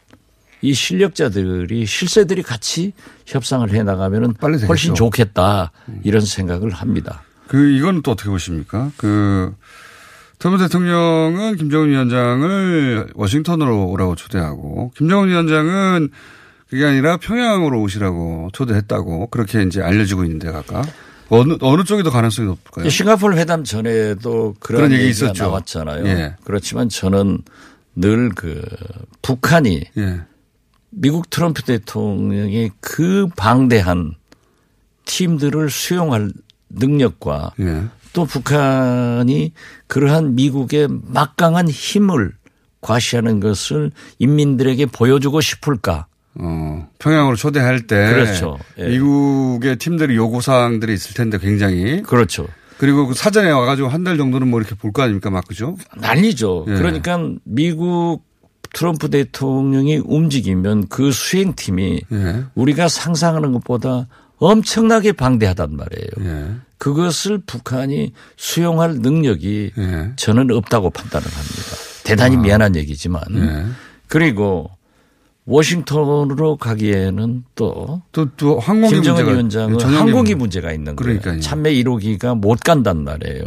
이 0.61 0.73
실력자들이 0.73 1.85
실세들이 1.85 2.41
같이 2.41 2.93
협상을 3.25 3.69
해 3.71 3.83
나가면은. 3.83 4.35
음. 4.41 4.67
훨씬 4.67 4.95
좋겠다 4.95 5.71
이런 6.03 6.21
생각을 6.21 6.71
합니다. 6.71 7.23
그 7.47 7.69
이건 7.71 8.01
또 8.01 8.11
어떻게 8.11 8.29
보십니까? 8.29 8.91
그 8.97 9.53
트럼프 10.39 10.63
대통령은 10.63 11.55
김정은 11.57 11.89
위원장을 11.89 13.11
워싱턴으로 13.13 13.87
오라고 13.89 14.15
초대하고 14.15 14.91
김정은 14.95 15.29
위원장은 15.29 16.09
그게 16.69 16.85
아니라 16.85 17.17
평양으로 17.17 17.81
오시라고 17.81 18.49
초대했다고 18.53 19.27
그렇게 19.27 19.61
이제 19.61 19.81
알려지고 19.81 20.23
있는데 20.23 20.51
각각 20.51 20.85
어느 21.29 21.55
어느 21.61 21.83
쪽이 21.83 22.03
더 22.03 22.09
가능성이 22.11 22.47
높을까요? 22.47 22.89
싱가포르 22.89 23.37
회담 23.37 23.63
전에도 23.63 24.55
그런, 24.59 24.81
그런 24.87 24.91
얘기 24.91 25.09
있었죠. 25.09 25.43
나왔잖아요. 25.43 26.05
예. 26.07 26.35
그렇지만 26.43 26.89
저는 26.89 27.39
늘 27.95 28.29
그 28.35 28.61
북한이 29.21 29.83
예. 29.97 30.21
미국 30.89 31.29
트럼프 31.29 31.63
대통령의 31.63 32.71
그 32.81 33.27
방대한 33.35 34.15
팀들을 35.05 35.69
수용할 35.69 36.31
능력과 36.69 37.53
예. 37.59 37.83
또 38.13 38.25
북한이 38.25 39.53
그러한 39.87 40.35
미국의 40.35 40.87
막강한 40.89 41.67
힘을 41.69 42.33
과시하는 42.81 43.39
것을 43.39 43.91
인민들에게 44.19 44.85
보여주고 44.87 45.41
싶을까? 45.41 46.07
어, 46.35 46.87
평양으로 46.99 47.35
초대할 47.35 47.81
때 47.87 47.95
그렇죠. 48.07 48.57
예. 48.79 48.87
미국의 48.87 49.77
팀들이 49.77 50.15
요구 50.15 50.41
사항들이 50.41 50.93
있을 50.93 51.13
텐데 51.13 51.37
굉장히 51.37 52.01
그렇죠. 52.01 52.47
그리고 52.77 53.07
그 53.07 53.13
사전에 53.13 53.49
와가지고 53.51 53.87
한 53.87 54.03
달 54.03 54.17
정도는 54.17 54.47
뭐 54.49 54.59
이렇게 54.59 54.75
볼 54.75 54.91
거 54.91 55.03
아닙니까, 55.03 55.29
막 55.29 55.47
그죠? 55.47 55.77
난리죠. 55.97 56.65
예. 56.69 56.73
그러니까 56.73 57.19
미국 57.43 58.23
트럼프 58.73 59.09
대통령이 59.09 60.01
움직이면 60.03 60.87
그 60.87 61.11
수행팀이 61.11 62.01
예. 62.11 62.43
우리가 62.55 62.87
상상하는 62.87 63.51
것보다 63.53 64.07
엄청나게 64.39 65.11
방대하단 65.13 65.75
말이에요. 65.77 66.09
예. 66.21 66.51
그것을 66.79 67.43
북한이 67.45 68.11
수용할 68.35 68.95
능력이 68.95 69.71
예. 69.77 70.11
저는 70.17 70.51
없다고 70.51 70.89
판단을 70.89 71.25
합니다. 71.25 71.77
대단히 72.03 72.35
미안한 72.37 72.75
얘기지만 72.75 73.21
예. 73.35 73.65
그리고 74.07 74.69
워싱턴으로 75.45 76.57
가기에는 76.57 77.43
또 77.55 78.01
또, 78.11 78.27
또 78.37 78.59
항공기 78.59 78.95
김정은 78.95 79.25
문제가 79.25 79.31
위원장은 79.67 79.79
항공기 79.97 80.33
문- 80.35 80.39
문제가 80.43 80.71
있는 80.73 80.95
그러니까요. 80.95 81.23
거예요. 81.31 81.41
참매 81.41 81.73
1호기가 81.73 82.37
못 82.37 82.59
간단 82.61 83.03
말이에요. 83.03 83.43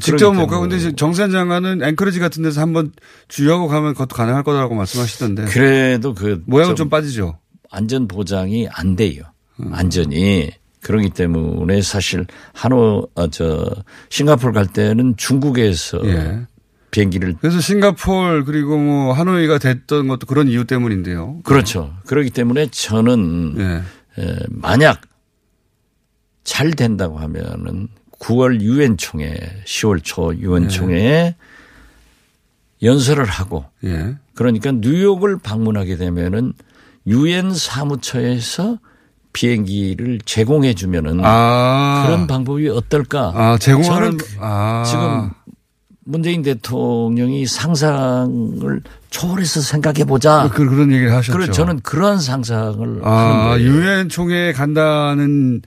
직접 0.00 0.32
못 0.32 0.46
가고 0.48 0.62
근데 0.68 0.92
정세현 0.96 1.30
장관은 1.30 1.82
앵커리지 1.82 2.18
같은 2.18 2.42
데서 2.42 2.60
한번 2.60 2.92
주유하고 3.28 3.68
가면 3.68 3.92
그것도 3.92 4.16
가능할 4.16 4.42
거라고 4.42 4.74
말씀하시던데 4.74 5.44
그래도 5.44 6.12
그 6.14 6.42
모양은 6.46 6.74
좀 6.74 6.88
빠지죠. 6.88 7.38
안전 7.70 8.08
보장이 8.08 8.68
안 8.72 8.96
돼요. 8.96 9.22
음. 9.60 9.72
안전이 9.72 10.50
그러기 10.80 11.10
때문에 11.10 11.82
사실 11.82 12.26
한호 12.52 13.08
어, 13.14 13.26
저 13.28 13.64
싱가포르 14.10 14.52
갈 14.52 14.66
때는 14.66 15.14
중국에서 15.16 16.00
예. 16.04 16.40
비행기를 16.96 17.36
그래서 17.40 17.60
싱가폴 17.60 18.44
그리고 18.46 18.78
뭐 18.78 19.12
하노이가 19.12 19.58
됐던 19.58 20.08
것도 20.08 20.26
그런 20.26 20.48
이유 20.48 20.64
때문인데요. 20.64 21.40
그렇죠. 21.44 21.94
그렇기 22.06 22.30
때문에 22.30 22.68
저는 22.70 23.54
예. 23.58 24.22
에, 24.22 24.36
만약 24.48 25.02
잘 26.42 26.70
된다고 26.70 27.18
하면은 27.18 27.88
9월 28.18 28.62
유엔 28.62 28.96
총회, 28.96 29.36
10월 29.66 30.02
초 30.02 30.34
유엔 30.36 30.70
총회에 30.70 31.34
연설을 32.82 33.26
하고 33.26 33.66
예. 33.84 34.16
그러니까 34.34 34.72
뉴욕을 34.72 35.38
방문하게 35.38 35.96
되면은 35.96 36.54
유엔 37.06 37.54
사무처에서 37.54 38.78
비행기를 39.34 40.20
제공해 40.24 40.72
주면은 40.72 41.20
아. 41.22 42.04
그런 42.06 42.26
방법이 42.26 42.70
어떨까? 42.70 43.32
아, 43.34 43.58
제공하는 43.58 44.16
아. 44.40 44.82
지금 44.86 45.30
문재인 46.08 46.42
대통령이 46.42 47.46
상상을 47.46 48.80
초월해서 49.10 49.60
생각해 49.60 50.04
보자. 50.04 50.48
그, 50.52 50.68
그런 50.68 50.92
얘기를 50.92 51.12
하셨죠. 51.12 51.36
그래 51.36 51.50
저는 51.50 51.80
그런 51.80 52.20
상상을 52.20 53.00
아. 53.02 53.56
유엔 53.58 54.08
총회에 54.08 54.52
간다는 54.52 55.62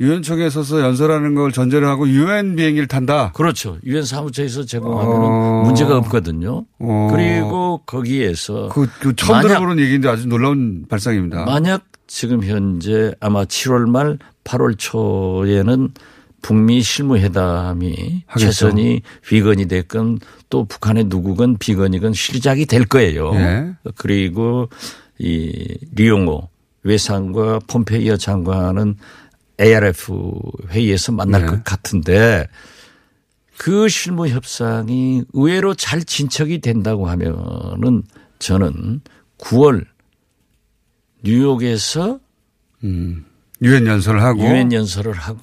유엔 0.00 0.22
총회에 0.22 0.48
서서 0.48 0.80
연설하는 0.80 1.34
걸 1.34 1.52
전제로 1.52 1.88
하고 1.88 2.08
유엔 2.08 2.56
비행기를 2.56 2.88
탄다. 2.88 3.32
그렇죠. 3.32 3.76
유엔 3.84 4.02
사무처에서 4.02 4.64
제공하면 4.64 5.14
어. 5.14 5.62
문제가 5.66 5.98
없거든요. 5.98 6.64
어. 6.78 7.08
그리고 7.12 7.82
거기에서 7.84 8.68
그, 8.68 8.88
그 9.00 9.14
처음 9.14 9.42
들어보는 9.42 9.78
얘기인데 9.78 10.08
아주 10.08 10.26
놀라운 10.26 10.86
발상입니다. 10.88 11.44
만약 11.44 11.84
지금 12.06 12.42
현재 12.42 13.14
아마 13.20 13.44
7월 13.44 13.88
말 13.88 14.18
8월 14.44 14.74
초에는 14.78 15.90
북미 16.46 16.80
실무회담이 16.80 18.22
하겠죠. 18.24 18.52
최선이 18.52 19.02
비건이 19.26 19.66
됐건 19.66 20.20
또 20.48 20.64
북한의 20.64 21.06
누구건 21.06 21.58
비건이건 21.58 22.12
시작이 22.12 22.66
될 22.66 22.84
거예요. 22.84 23.34
예. 23.34 23.72
그리고 23.96 24.68
이 25.18 25.76
리용호 25.92 26.48
외상과 26.84 27.58
폼페이어 27.66 28.16
장관은 28.16 28.94
ARF 29.60 30.40
회의에서 30.70 31.10
만날 31.10 31.40
네. 31.40 31.46
것 31.48 31.64
같은데 31.64 32.46
그 33.58 33.88
실무 33.88 34.28
협상이 34.28 35.24
의외로 35.32 35.74
잘 35.74 36.04
진척이 36.04 36.60
된다고 36.60 37.08
하면은 37.08 38.04
저는 38.38 39.00
9월 39.38 39.84
뉴욕에서 41.24 42.20
음. 42.84 43.24
유엔 43.62 43.86
연설을 43.86 44.22
하고 44.22 44.42
유엔 44.42 44.72
연설을 44.72 45.12
하고 45.14 45.40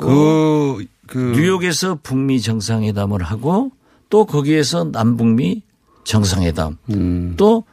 그, 0.78 0.86
그 1.08 1.18
뉴욕에서 1.18 2.00
북미 2.02 2.42
정상회담을 2.42 3.22
하고 3.24 3.72
또 4.10 4.26
거기에서 4.26 4.86
남북미 4.86 5.64
정상회담 6.04 6.78
음. 6.92 7.34
또 7.38 7.64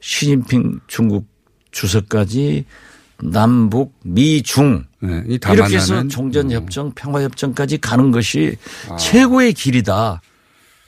시진핑 0.00 0.80
중국 0.86 1.26
주석까지 1.70 2.64
남북 3.22 3.94
미중 4.04 4.84
네, 5.00 5.22
이렇게 5.26 5.76
해서 5.76 5.92
만나는 5.94 6.06
음. 6.06 6.08
종전협정 6.08 6.92
평화협정까지 6.94 7.78
가는 7.78 8.10
것이 8.10 8.56
최고의 8.98 9.52
길이다. 9.54 10.20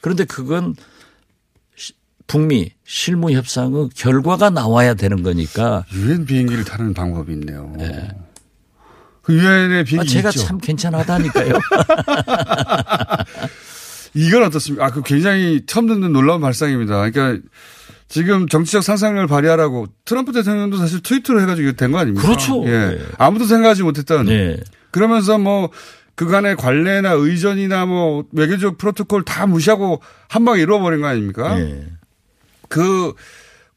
그런데 0.00 0.24
그건 0.24 0.74
시- 1.74 1.94
북미 2.26 2.70
실무 2.84 3.30
협상의 3.32 3.88
결과가 3.94 4.50
나와야 4.50 4.94
되는 4.94 5.22
거니까 5.22 5.84
유엔 5.94 6.26
비행기를 6.26 6.64
타는 6.64 6.92
방법이 6.94 7.32
있네요. 7.32 7.72
그 9.28 9.34
유엔의 9.34 9.80
아, 9.80 9.84
비행기 9.84 10.08
제가 10.08 10.30
있죠. 10.30 10.40
참 10.40 10.56
괜찮하다니까요. 10.58 11.52
이건 14.14 14.42
어떻습니까? 14.44 14.86
아, 14.86 14.90
그 14.90 15.02
굉장히 15.02 15.62
처음 15.66 15.86
듣는 15.86 16.12
놀라운 16.12 16.40
발상입니다. 16.40 17.10
그러니까 17.10 17.46
지금 18.08 18.48
정치적 18.48 18.82
상상력을 18.82 19.26
발휘하라고 19.26 19.86
트럼프 20.06 20.32
대통령도 20.32 20.78
사실 20.78 21.02
트위터로 21.02 21.42
해가지고 21.42 21.72
된 21.72 21.92
거 21.92 21.98
아닙니까? 21.98 22.26
그렇죠. 22.26 22.64
예. 22.66 22.70
네. 22.70 22.98
아무도 23.18 23.44
생각하지 23.44 23.82
못했던. 23.82 24.24
네. 24.24 24.56
그러면서 24.92 25.36
뭐 25.36 25.68
그간의 26.14 26.56
관례나 26.56 27.10
의전이나 27.12 27.84
뭐 27.84 28.24
외교적 28.32 28.78
프로토콜 28.78 29.24
다 29.24 29.46
무시하고 29.46 30.00
한 30.28 30.44
방에 30.46 30.62
이루어버린 30.62 31.02
거 31.02 31.06
아닙니까? 31.06 31.54
네. 31.58 31.84
그 32.70 33.12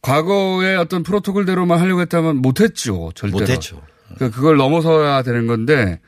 과거의 0.02 0.78
어떤 0.78 1.04
프로토콜대로만 1.04 1.78
하려고 1.80 2.00
했다면 2.02 2.38
못했죠. 2.38 3.12
절대로. 3.16 3.40
못했죠. 3.42 3.82
그 4.18 4.32
그걸 4.32 4.58
넘어서야 4.58 5.24
되는 5.24 5.48
건데 5.48 6.00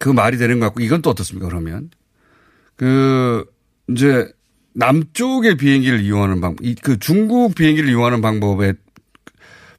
그 0.00 0.08
말이 0.08 0.36
되는 0.38 0.60
것 0.60 0.66
같고 0.66 0.80
이건 0.80 1.02
또 1.02 1.10
어떻습니까 1.10 1.48
그러면? 1.48 1.90
그 2.76 3.44
이제 3.88 4.30
남쪽의 4.74 5.56
비행기를 5.56 6.00
이용하는 6.00 6.40
방법 6.40 6.64
이그 6.64 6.98
중국 6.98 7.54
비행기를 7.54 7.88
이용하는 7.88 8.20
방법에 8.20 8.74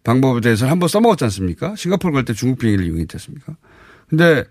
방법에 0.04 0.41
대해서는 0.41 0.72
한번 0.72 0.89
써먹었지 0.89 1.24
않습니까? 1.26 1.76
싱가포르 1.76 2.13
갈 2.13 2.26
때 2.26 2.34
중국 2.34 2.60
비행기를 2.60 2.86
이용했지 2.88 3.15
않습니까? 3.15 3.56
근데 4.10 4.43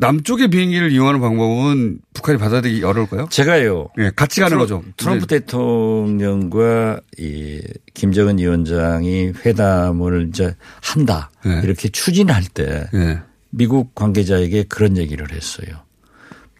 남쪽의 0.00 0.48
비행기를 0.48 0.92
이용하는 0.92 1.20
방법은 1.20 1.98
북한이 2.14 2.38
받아들이기 2.38 2.84
어려울까요? 2.84 3.26
제가요. 3.30 3.88
예, 3.98 4.12
같이 4.14 4.40
가는 4.40 4.56
거죠. 4.56 4.82
트럼프 4.96 5.24
이제 5.24 5.40
대통령과 5.40 7.00
이 7.18 7.60
김정은 7.94 8.38
위원장이 8.38 9.32
회담을 9.44 10.28
이제 10.28 10.54
한다 10.80 11.30
네. 11.44 11.60
이렇게 11.64 11.88
추진할 11.88 12.44
때 12.44 12.86
예, 12.94 13.20
미국 13.50 13.94
관계자에게 13.96 14.64
그런 14.64 14.96
얘기를 14.96 15.32
했어요. 15.32 15.68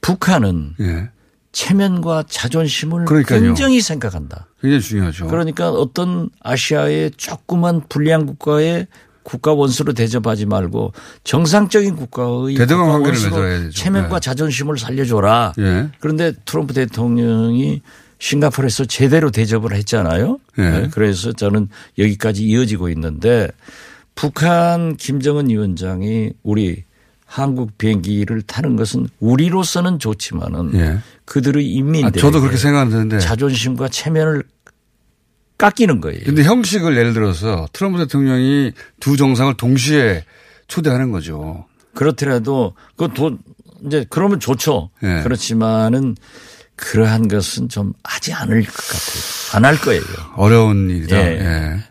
북한은 0.01 0.75
예. 0.81 1.11
체면과 1.53 2.25
자존심을 2.29 3.05
그러니까요. 3.05 3.41
굉장히 3.41 3.81
생각한다. 3.81 4.49
굉장히 4.61 4.83
중요하죠. 4.83 5.29
그러니까 5.29 5.71
어떤 5.71 6.29
아시아의 6.43 7.13
조그만 7.17 7.83
불리한 7.89 8.27
국가의 8.27 8.89
국가 9.29 9.53
원수로 9.53 9.93
대접하지 9.93 10.47
말고 10.47 10.95
정상적인 11.23 11.97
국가의 11.97 12.57
대등한 12.57 12.87
국가 12.87 12.93
관계를 12.93 13.11
원수로 13.13 13.37
맺어야 13.37 13.59
되죠. 13.59 13.71
체면과 13.73 14.21
네. 14.21 14.21
자존심을 14.21 14.79
살려줘라. 14.79 15.53
예. 15.59 15.91
그런데 16.01 16.33
트럼프 16.47 16.73
대통령이 16.73 17.83
싱가포르에서 18.19 18.87
제대로 18.87 19.31
대접을 19.31 19.75
했잖아요. 19.75 20.39
예. 20.57 20.63
네, 20.63 20.89
그래서 20.91 21.35
저는 21.35 21.69
여기까지 21.99 22.43
이어지고 22.43 22.89
있는데 22.89 23.49
북한 24.15 24.97
김정은 24.97 25.51
위원장이 25.51 26.31
우리 26.43 26.85
한국 27.27 27.77
비행기를 27.77 28.41
타는 28.41 28.77
것은 28.77 29.09
우리로서는 29.21 29.99
좋지만은 29.99 30.71
예. 30.73 30.99
그들의 31.27 31.63
아, 31.63 31.69
인민들 31.69 32.19
저도 32.19 32.41
그렇게 32.41 32.57
생각하는데. 32.57 33.19
자존심과 33.19 33.91
체면을 33.91 34.45
깎이는 35.59 36.01
거예요. 36.01 36.21
근데 36.25 36.43
형식을 36.45 36.97
예를 36.97 37.13
들어서 37.13 37.69
트럼프 37.73 37.99
대통령이 37.99 38.73
두 39.01 39.17
정상을 39.17 39.55
동시에 39.57 40.25
초대하는 40.69 41.11
거죠. 41.13 41.67
그렇더라도 41.95 42.75
그돈 42.97 43.39
이제 43.87 44.07
그러면 44.09 44.39
좋죠. 44.41 44.91
예. 45.03 45.21
그렇지만은 45.25 46.17
그러한 46.77 47.27
것은 47.29 47.69
좀 47.69 47.93
하지 48.05 48.33
않을 48.33 48.63
것 48.65 48.73
같아요. 48.73 49.57
안 49.57 49.65
할 49.65 49.77
거예요. 49.81 50.03
어려운 50.37 50.91
일이다. 50.91 51.17
예. 51.17 51.23
예. 51.41 51.85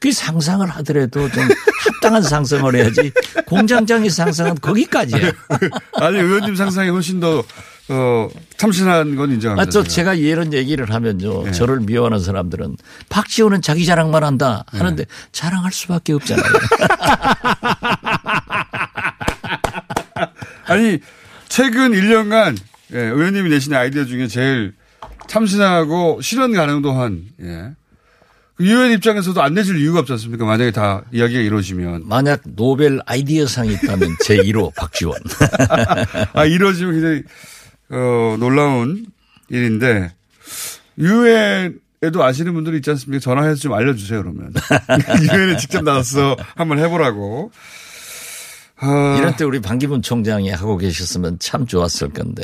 그 0.00 0.10
상상을 0.12 0.66
하더라도 0.66 1.28
좀 1.30 1.44
합당한 1.84 2.22
상상을 2.22 2.74
해야지 2.74 3.12
공장장의 3.46 4.08
상상은 4.08 4.54
거기까지야. 4.54 5.30
아니 6.00 6.16
의원님 6.18 6.56
상상이 6.56 6.88
훨씬 6.88 7.20
더 7.20 7.42
어, 7.90 8.28
참신한 8.56 9.16
건 9.16 9.32
인정합니다. 9.32 9.62
아, 9.62 9.70
저 9.70 9.82
제가. 9.82 10.12
제가 10.12 10.14
이런 10.14 10.52
얘기를 10.52 10.90
하면요. 10.92 11.48
예. 11.48 11.52
저를 11.52 11.80
미워하는 11.80 12.20
사람들은 12.20 12.76
박지원은 13.08 13.62
자기 13.62 13.84
자랑만 13.84 14.22
한다 14.24 14.64
예. 14.74 14.78
하는데 14.78 15.04
자랑할 15.32 15.72
수밖에 15.72 16.12
없잖아요. 16.12 16.44
아니 20.66 20.98
최근 21.48 21.92
1년간 21.92 22.56
예, 22.92 22.98
의원님이 22.98 23.50
내신 23.50 23.74
아이디어 23.74 24.04
중에 24.04 24.28
제일 24.28 24.74
참신하고 25.26 26.20
실현 26.22 26.52
가능도 26.52 26.92
한 26.92 27.24
예. 27.42 27.72
그 28.60 28.66
유엔 28.66 28.92
입장에서도 28.92 29.40
안 29.40 29.54
내줄 29.54 29.80
이유가 29.80 30.00
없지 30.00 30.12
않습니까? 30.12 30.44
만약에 30.44 30.70
다 30.70 31.02
이야기가 31.12 31.40
이루어지면. 31.40 32.02
만약 32.06 32.42
노벨 32.44 33.00
아이디어상이 33.06 33.72
있다면 33.72 34.16
제1호 34.22 34.74
박지원. 34.74 35.18
아, 36.34 36.44
이루어지면 36.44 36.92
굉장히, 36.92 37.22
어, 37.90 38.36
놀라운 38.38 39.06
일인데, 39.48 40.12
유엔에도 40.98 42.22
아시는 42.22 42.54
분들이 42.54 42.76
있지 42.76 42.90
않습니까? 42.90 43.20
전화해서 43.20 43.60
좀 43.60 43.72
알려주세요, 43.72 44.22
그러면. 44.22 44.52
유엔에 45.32 45.56
직접 45.56 45.82
나가서 45.82 46.36
한번 46.56 46.78
해보라고. 46.78 47.50
아, 48.82 49.16
이럴 49.18 49.36
때 49.36 49.44
우리 49.44 49.60
반기문 49.60 50.02
총장이 50.02 50.50
하고 50.50 50.78
계셨으면 50.78 51.38
참 51.38 51.66
좋았을 51.66 52.10
건데. 52.10 52.42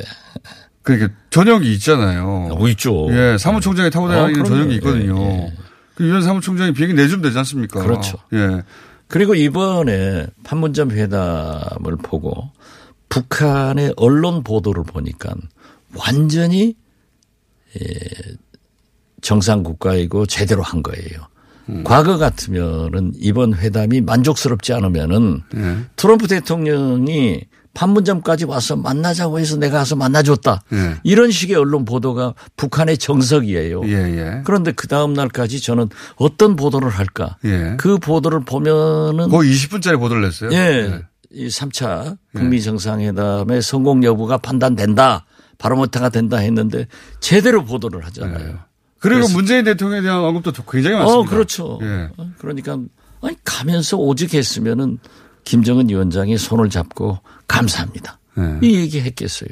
그러니까 0.83 1.13
전역이 1.31 1.73
있잖아요. 1.75 2.49
어, 2.53 2.69
있죠. 2.69 3.09
예, 3.11 3.37
사무총장이 3.39 3.91
타고 3.91 4.09
다니는 4.09 4.43
어. 4.43 4.45
전역이 4.45 4.75
있거든요. 4.77 5.19
예, 5.21 5.27
예. 5.27 5.53
그 5.97 6.05
유엔 6.05 6.23
사무총장이 6.23 6.73
비행기 6.75 6.95
내주면 6.95 7.23
되지 7.23 7.39
않습니까? 7.39 7.83
그렇죠. 7.83 8.19
예. 8.35 8.63
그리고 9.09 9.35
이번에 9.35 10.27
판문점 10.45 10.91
회담을 10.91 11.97
보고 12.03 12.51
북한의 13.09 13.95
언론 13.97 14.43
보도를 14.43 14.85
보니까 14.85 15.35
완전히 15.95 16.75
정상 19.23 19.63
국가이고 19.63 20.27
제대로 20.27 20.63
한 20.63 20.83
거예요. 20.83 21.29
음. 21.69 21.83
과거 21.85 22.17
같으면은 22.17 23.13
이번 23.17 23.55
회담이 23.55 24.01
만족스럽지 24.03 24.73
않으면은 24.73 25.43
예. 25.57 25.79
트럼프 25.97 26.29
대통령이 26.29 27.43
판문점까지 27.75 28.47
와서 28.47 28.77
만나자고 28.77 29.39
해서 29.39 29.57
내가 29.57 29.79
가서 29.79 29.97
만나줬다. 29.97 30.63
예. 30.73 30.95
이런 31.03 31.31
식의 31.31 31.57
언론 31.57 31.85
보도가 31.85 32.35
북한의 32.57 32.97
정석이에요. 32.99 33.83
예, 33.85 33.93
예. 33.93 34.43
그런데 34.45 34.73
그 34.73 34.89
다음 34.89 35.13
날까지 35.13 35.61
저는 35.61 35.89
어떤 36.17 36.57
보도를 36.57 36.89
할까? 36.89 37.37
예. 37.45 37.75
그 37.77 37.99
보도를 37.99 38.41
보면은 38.45 39.29
거의 39.29 39.53
20분짜리 39.53 39.99
보도를 39.99 40.23
냈어요. 40.23 40.51
예. 40.53 41.03
이 41.37 41.49
3차 41.49 42.17
북미 42.33 42.63
정상회담의 42.63 43.61
성공 43.63 44.03
여부가 44.05 44.39
판단된다. 44.39 45.27
바로모타가 45.59 46.09
된다 46.09 46.39
했는데 46.39 46.87
제대로 47.21 47.65
보도를 47.65 48.05
하잖아요. 48.07 48.59
그리고 48.99 49.21
그래서- 49.21 49.35
문재인 49.35 49.65
대통령에 49.65 50.03
대한 50.03 50.19
언급도 50.21 50.53
굉장히 50.65 50.97
많습니다. 50.97 51.19
어, 51.21 51.31
그렇죠. 51.31 51.79
예. 51.83 52.09
어, 52.17 52.31
그러니까 52.39 52.79
아니 53.23 53.37
가면서 53.45 53.97
오직 53.99 54.35
했으면은 54.35 54.99
김정은 55.45 55.89
위원장이 55.89 56.37
손을 56.39 56.71
잡고 56.71 57.19
감사합니다. 57.49 58.19
예. 58.39 58.59
이 58.67 58.77
얘기 58.77 59.01
했겠어요. 59.01 59.51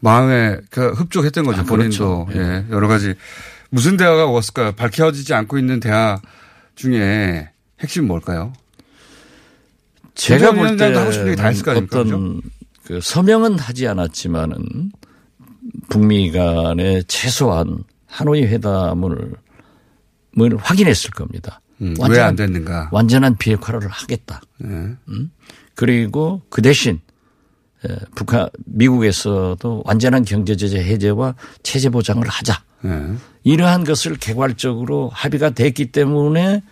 마음에 0.00 0.58
그 0.70 0.88
흡족했던 0.92 1.44
거죠. 1.44 1.60
아, 1.62 1.64
본인도. 1.64 2.26
그렇죠. 2.26 2.38
예. 2.40 2.64
여러 2.70 2.86
가지 2.88 3.14
무슨 3.70 3.96
대화가 3.96 4.26
왔을까요? 4.26 4.72
밝혀지지 4.72 5.32
않고 5.34 5.58
있는 5.58 5.80
대화 5.80 6.20
중에 6.74 7.50
핵심 7.80 8.06
뭘까요? 8.06 8.52
제가 10.14 10.52
볼 10.52 10.76
아닙니까? 11.72 12.00
어떤 12.00 12.40
그 12.84 13.00
서명은 13.00 13.58
하지 13.58 13.86
않았지만은 13.88 14.92
북미 15.88 16.30
간의 16.30 17.04
최소한 17.08 17.84
하노이 18.06 18.44
회담을 18.44 19.34
을 20.40 20.56
확인했을 20.58 21.10
겁니다. 21.10 21.60
음, 21.80 21.94
완전한- 21.98 22.10
왜안 22.10 22.36
됐는가? 22.36 22.88
완전한 22.92 23.36
비핵화를 23.36 23.88
하겠다. 23.88 24.40
예. 24.64 24.66
음? 24.68 25.30
그리고 25.76 26.42
그 26.48 26.60
대신 26.62 27.00
에, 27.84 27.96
북한 28.16 28.48
미국에서도 28.66 29.82
완전한 29.84 30.24
경제 30.24 30.56
제재 30.56 30.78
해제와 30.78 31.34
체제 31.62 31.88
보장을 31.88 32.26
하자. 32.26 32.62
예. 32.84 33.14
이러한 33.44 33.84
것을 33.84 34.16
개괄적으로 34.16 35.10
합의가 35.12 35.50
됐기 35.50 35.92
때문에 35.92 36.62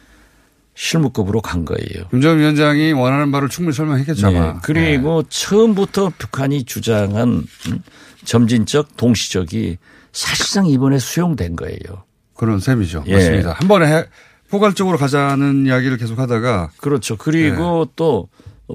실무급으로 0.74 1.40
간 1.42 1.64
거예요. 1.64 2.08
김정은 2.10 2.38
위원장이 2.38 2.92
원하는 2.92 3.30
바를 3.30 3.48
충분히 3.48 3.74
설명했겠죠. 3.76 4.30
네. 4.30 4.54
그리고 4.62 5.22
처음부터 5.28 6.12
북한이 6.16 6.64
주장한 6.64 7.28
음, 7.68 7.82
점진적 8.24 8.96
동시적이 8.96 9.78
사실상 10.12 10.66
이번에 10.66 10.98
수용된 10.98 11.56
거예요. 11.56 12.04
그런 12.34 12.58
셈이죠. 12.60 13.04
예. 13.06 13.14
맞습니다. 13.14 13.52
한 13.52 13.68
번에 13.68 13.86
해- 13.86 14.04
포괄적으로 14.50 14.98
가자는 14.98 15.66
이야기를 15.66 15.96
계속 15.96 16.18
하다가 16.18 16.70
그렇죠. 16.78 17.16
그리고 17.16 17.86
또 17.96 18.28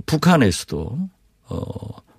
북한에서도 0.06 0.98
어 1.50 1.68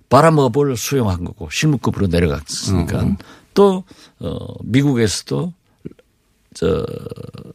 바람업을 0.09 0.75
수용한 0.77 1.23
거고 1.23 1.49
실무급으로 1.51 2.07
내려갔으니까 2.07 2.99
어. 2.99 3.17
또 3.53 3.83
어, 4.19 4.37
미국에서도 4.63 5.53
저 6.59 6.85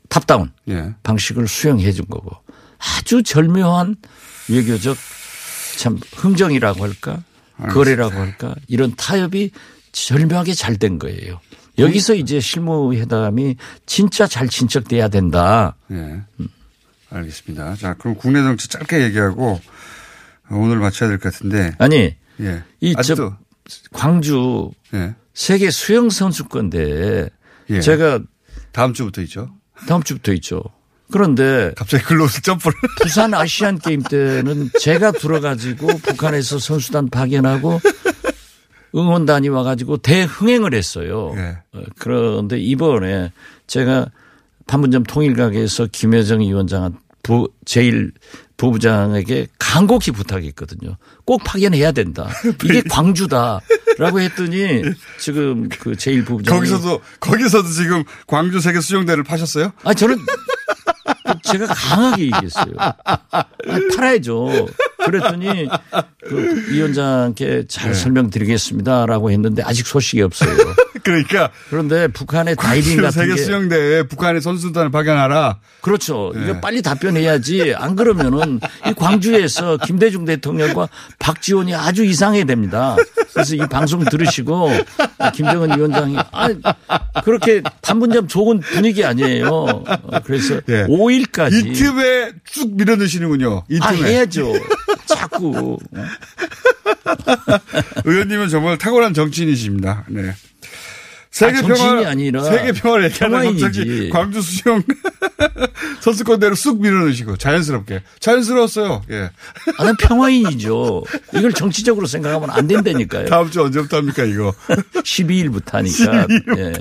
탑다운 0.08 0.50
예. 0.70 0.94
방식을 1.02 1.46
수용해 1.46 1.92
준 1.92 2.06
거고 2.08 2.30
아주 2.78 3.22
절묘한 3.22 3.96
외교적 4.48 4.96
참 5.76 6.00
흥정이라고 6.16 6.82
할까 6.82 7.22
거래라고 7.70 8.14
할까 8.14 8.54
이런 8.66 8.94
타협이 8.96 9.50
절묘하게 9.92 10.54
잘 10.54 10.78
된 10.78 10.98
거예요. 10.98 11.38
여기서 11.78 12.14
이제 12.14 12.40
실무회담이 12.40 13.56
진짜 13.84 14.26
잘 14.26 14.48
진척돼야 14.48 15.08
된다. 15.08 15.76
예. 15.90 16.22
알겠습니다. 17.10 17.76
자, 17.76 17.94
그럼 17.94 18.14
국내 18.16 18.42
정치 18.42 18.68
짧게 18.68 19.02
얘기하고 19.02 19.60
오늘 20.50 20.78
마쳐야 20.78 21.10
될 21.10 21.18
것 21.18 21.30
같은데. 21.30 21.74
아니 21.78 22.14
예. 22.40 22.62
이 22.80 22.94
아직도 22.96 23.34
저 23.68 23.78
광주 23.92 24.70
예. 24.94 25.14
세계 25.34 25.70
수영 25.70 26.08
선수권대회 26.08 27.28
예. 27.70 27.80
제가 27.80 28.20
다음 28.74 28.92
주부터 28.92 29.22
있죠. 29.22 29.48
다음 29.88 30.02
주부터 30.02 30.32
있죠. 30.34 30.62
그런데 31.10 31.72
갑자기 31.76 32.02
글로 32.04 32.26
점프를. 32.26 32.76
부산 33.00 33.32
아시안 33.32 33.78
게임 33.78 34.02
때는 34.02 34.68
제가 34.80 35.12
들어가지고 35.12 35.86
북한에서 35.98 36.58
선수단 36.58 37.08
파견하고 37.08 37.80
응원단이 38.96 39.48
와가지고 39.48 39.98
대흥행을 39.98 40.74
했어요. 40.74 41.32
예. 41.36 41.58
어, 41.72 41.82
그런데 41.98 42.58
이번에 42.58 43.32
제가 43.68 44.10
판문점 44.66 45.04
통일각에서 45.04 45.86
김여정 45.92 46.40
위원장 46.40 46.98
부 47.24 47.48
제일 47.64 48.12
부부장에게 48.56 49.48
간곡히 49.58 50.12
부탁했거든요. 50.12 50.96
꼭 51.24 51.42
파견해야 51.42 51.90
된다. 51.90 52.28
이게 52.62 52.82
광주다 52.88 53.60
라고 53.98 54.20
했더니 54.20 54.82
지금 55.18 55.68
그 55.68 55.96
제일 55.96 56.24
부부장이 56.24 56.56
거기서도 56.56 57.00
거기서도 57.18 57.68
지금 57.70 58.04
광주 58.28 58.60
세계 58.60 58.80
수영대를 58.80 59.24
파셨어요? 59.24 59.72
아 59.82 59.92
저는 59.92 60.18
제가 61.42 61.66
강하게 61.66 62.24
얘기했어요. 62.26 62.74
아, 62.78 63.44
팔아야죠. 63.96 64.68
그랬더니 65.04 65.68
그 66.26 66.70
위원장께 66.70 67.64
잘 67.68 67.92
네. 67.92 67.94
설명드리겠습니다라고 67.98 69.30
했는데 69.30 69.62
아직 69.64 69.86
소식이 69.86 70.22
없어요. 70.22 70.56
그러니까 71.02 71.50
그런데 71.70 72.08
북한의 72.08 72.56
다이빙 72.56 73.02
같은 73.02 73.22
세계 73.22 73.34
게 73.34 73.42
수영대에 73.42 74.02
북한의 74.04 74.40
선수단을 74.40 74.90
파견하라. 74.90 75.58
그렇죠. 75.80 76.32
네. 76.34 76.44
이거 76.44 76.60
빨리 76.60 76.82
답변해야지. 76.82 77.74
안 77.76 77.96
그러면은 77.96 78.60
이 78.86 78.94
광주에서 78.94 79.76
김대중 79.78 80.24
대통령과 80.24 80.88
박지원이 81.18 81.74
아주 81.74 82.04
이상해야 82.04 82.44
됩니다. 82.44 82.96
그래서 83.32 83.56
이 83.56 83.58
방송 83.58 84.04
들으시고 84.04 84.70
김정은 85.34 85.76
위원장이 85.76 86.16
아 86.32 86.48
그렇게 87.24 87.62
판문점 87.82 88.28
좋은 88.28 88.60
분위기 88.60 89.04
아니에요. 89.04 89.48
어, 89.48 89.84
그래서 90.24 90.60
예. 90.68 90.84
5일까지 90.84 91.66
이 91.66 91.72
틈에 91.72 92.32
쭉 92.44 92.76
밀어넣으시는군요. 92.76 93.64
이아 93.68 93.92
틈에. 93.92 94.10
해야죠. 94.10 94.52
자꾸 95.06 95.78
의원님은 98.04 98.48
정말 98.48 98.78
탁월한 98.78 99.14
정치인이십니다. 99.14 100.04
네. 100.08 100.34
세계 101.34 101.58
아, 101.58 101.62
평화 101.62 102.08
아니라 102.10 102.44
세계 102.44 102.70
평화를 102.70 103.10
평화인이지. 103.10 103.60
갑자기 103.64 104.08
광주 104.10 104.40
수영 104.40 104.84
선수권대로 106.00 106.54
쑥 106.54 106.80
밀어넣으시고 106.80 107.38
자연스럽게 107.38 108.02
자연스러웠어요. 108.20 109.02
예. 109.10 109.30
아, 109.76 109.84
난 109.84 109.96
평화인이죠. 109.96 111.02
이걸 111.34 111.52
정치적으로 111.52 112.06
생각하면 112.06 112.50
안 112.50 112.68
된다니까요. 112.68 113.26
다음 113.26 113.50
주 113.50 113.64
언제부터 113.64 113.96
합니까 113.96 114.22
이거? 114.22 114.54
12일부터 115.02 115.72
하니까. 115.72 116.26
예. 116.56 116.72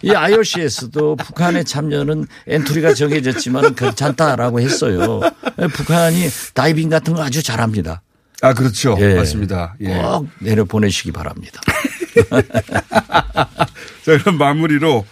이 0.00 0.12
IOC에서도 0.12 1.16
북한의 1.16 1.66
참여는 1.66 2.26
엔트리가 2.46 2.94
정해졌지만 2.94 3.74
괜찮다라고 3.74 4.60
했어요. 4.60 5.20
북한이 5.74 6.26
다이빙 6.54 6.88
같은 6.88 7.12
거 7.12 7.22
아주 7.22 7.42
잘합니다. 7.42 8.00
아 8.40 8.54
그렇죠. 8.54 8.96
예. 8.98 9.14
맞습니다. 9.16 9.74
예. 9.82 9.92
꼭 9.94 10.26
내려 10.38 10.64
보내시기 10.64 11.12
바랍니다. 11.12 11.60
자 14.04 14.18
그럼 14.18 14.38
마무리로 14.38 15.04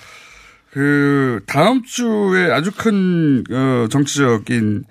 그 0.70 1.40
다음 1.46 1.82
주에 1.84 2.50
아주 2.52 2.70
큰 2.70 3.44
어, 3.50 3.88
정치적인 3.90 4.84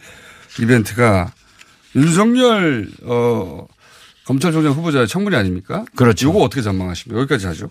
이벤트가 0.59 1.31
윤석열 1.95 2.89
어, 3.03 3.65
검찰총장 4.25 4.73
후보자의 4.73 5.07
청문회 5.07 5.37
아닙니까? 5.37 5.85
그렇죠. 5.95 6.29
이거 6.29 6.39
어떻게 6.39 6.61
전망하십니까? 6.61 7.21
여기까지 7.21 7.47
하죠. 7.47 7.69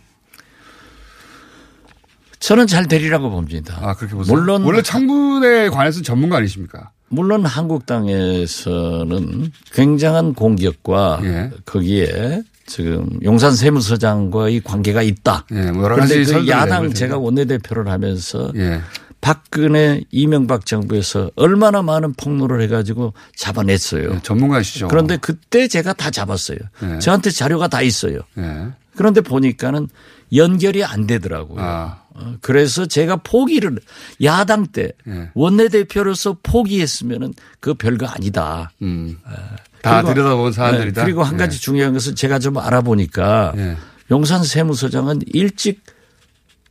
저는 2.38 2.66
잘 2.66 2.86
되리라고 2.86 3.30
봅니다. 3.30 3.78
아 3.80 3.94
그렇게 3.94 4.14
보세요. 4.14 4.36
물론 4.36 4.62
원래 4.64 4.82
청문회에 4.82 5.70
관해서는 5.70 6.04
전문가 6.04 6.36
아니십니까? 6.36 6.90
물론 7.08 7.46
한국당에서는 7.46 9.50
굉장한 9.72 10.34
공격과 10.34 11.20
예. 11.22 11.50
거기에 11.64 12.42
지금 12.66 13.08
용산 13.22 13.54
세무서장과의 13.54 14.62
관계가 14.62 15.02
있다. 15.02 15.46
예, 15.52 15.70
뭐 15.70 15.84
여러 15.84 15.96
그런데 15.96 16.18
가지 16.20 16.32
그 16.32 16.48
야당 16.48 16.92
제가 16.92 17.18
원내대표를 17.18 17.88
하면서 17.88 18.50
예. 18.56 18.80
박근혜 19.20 20.02
이명박 20.10 20.66
정부에서 20.66 21.30
얼마나 21.34 21.82
많은 21.82 22.12
폭로를 22.14 22.60
해가지고 22.62 23.14
잡아냈어요. 23.36 24.14
예, 24.14 24.20
전문가시죠. 24.22 24.88
그런데 24.88 25.16
그때 25.16 25.66
제가 25.68 25.94
다 25.94 26.10
잡았어요. 26.10 26.58
예. 26.82 26.98
저한테 26.98 27.30
자료가 27.30 27.68
다 27.68 27.80
있어요. 27.82 28.20
예. 28.38 28.68
그런데 28.96 29.20
보니까는 29.20 29.88
연결이 30.34 30.84
안 30.84 31.06
되더라고요. 31.06 31.60
아. 31.60 32.02
어, 32.10 32.34
그래서 32.40 32.86
제가 32.86 33.16
포기를 33.16 33.78
야당 34.22 34.66
때 34.66 34.92
예. 35.08 35.30
원내대표로서 35.34 36.36
포기했으면은 36.42 37.32
그 37.60 37.74
별거 37.74 38.06
아니다. 38.06 38.70
음. 38.82 39.18
다 39.84 40.02
들여다본 40.02 40.52
사안들이다. 40.52 41.00
네, 41.02 41.04
그리고 41.04 41.22
한 41.22 41.36
가지 41.36 41.60
중요한 41.60 41.92
것은 41.92 42.14
제가 42.14 42.38
좀 42.38 42.58
알아보니까 42.58 43.52
예. 43.56 43.76
용산 44.10 44.42
세무서장은 44.42 45.20
일찍 45.26 45.82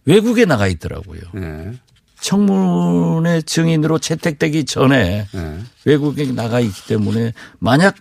외국에 0.06 0.45
나가 0.45 0.67
있더라고요. 0.67 1.21
예. 1.38 1.71
청문회 2.19 3.41
증인으로 3.41 3.99
채택되기 3.99 4.65
전에 4.65 5.28
예. 5.34 5.58
외국에 5.86 6.26
나가 6.32 6.60
있기 6.60 6.88
때문에 6.88 7.34
만약 7.60 7.95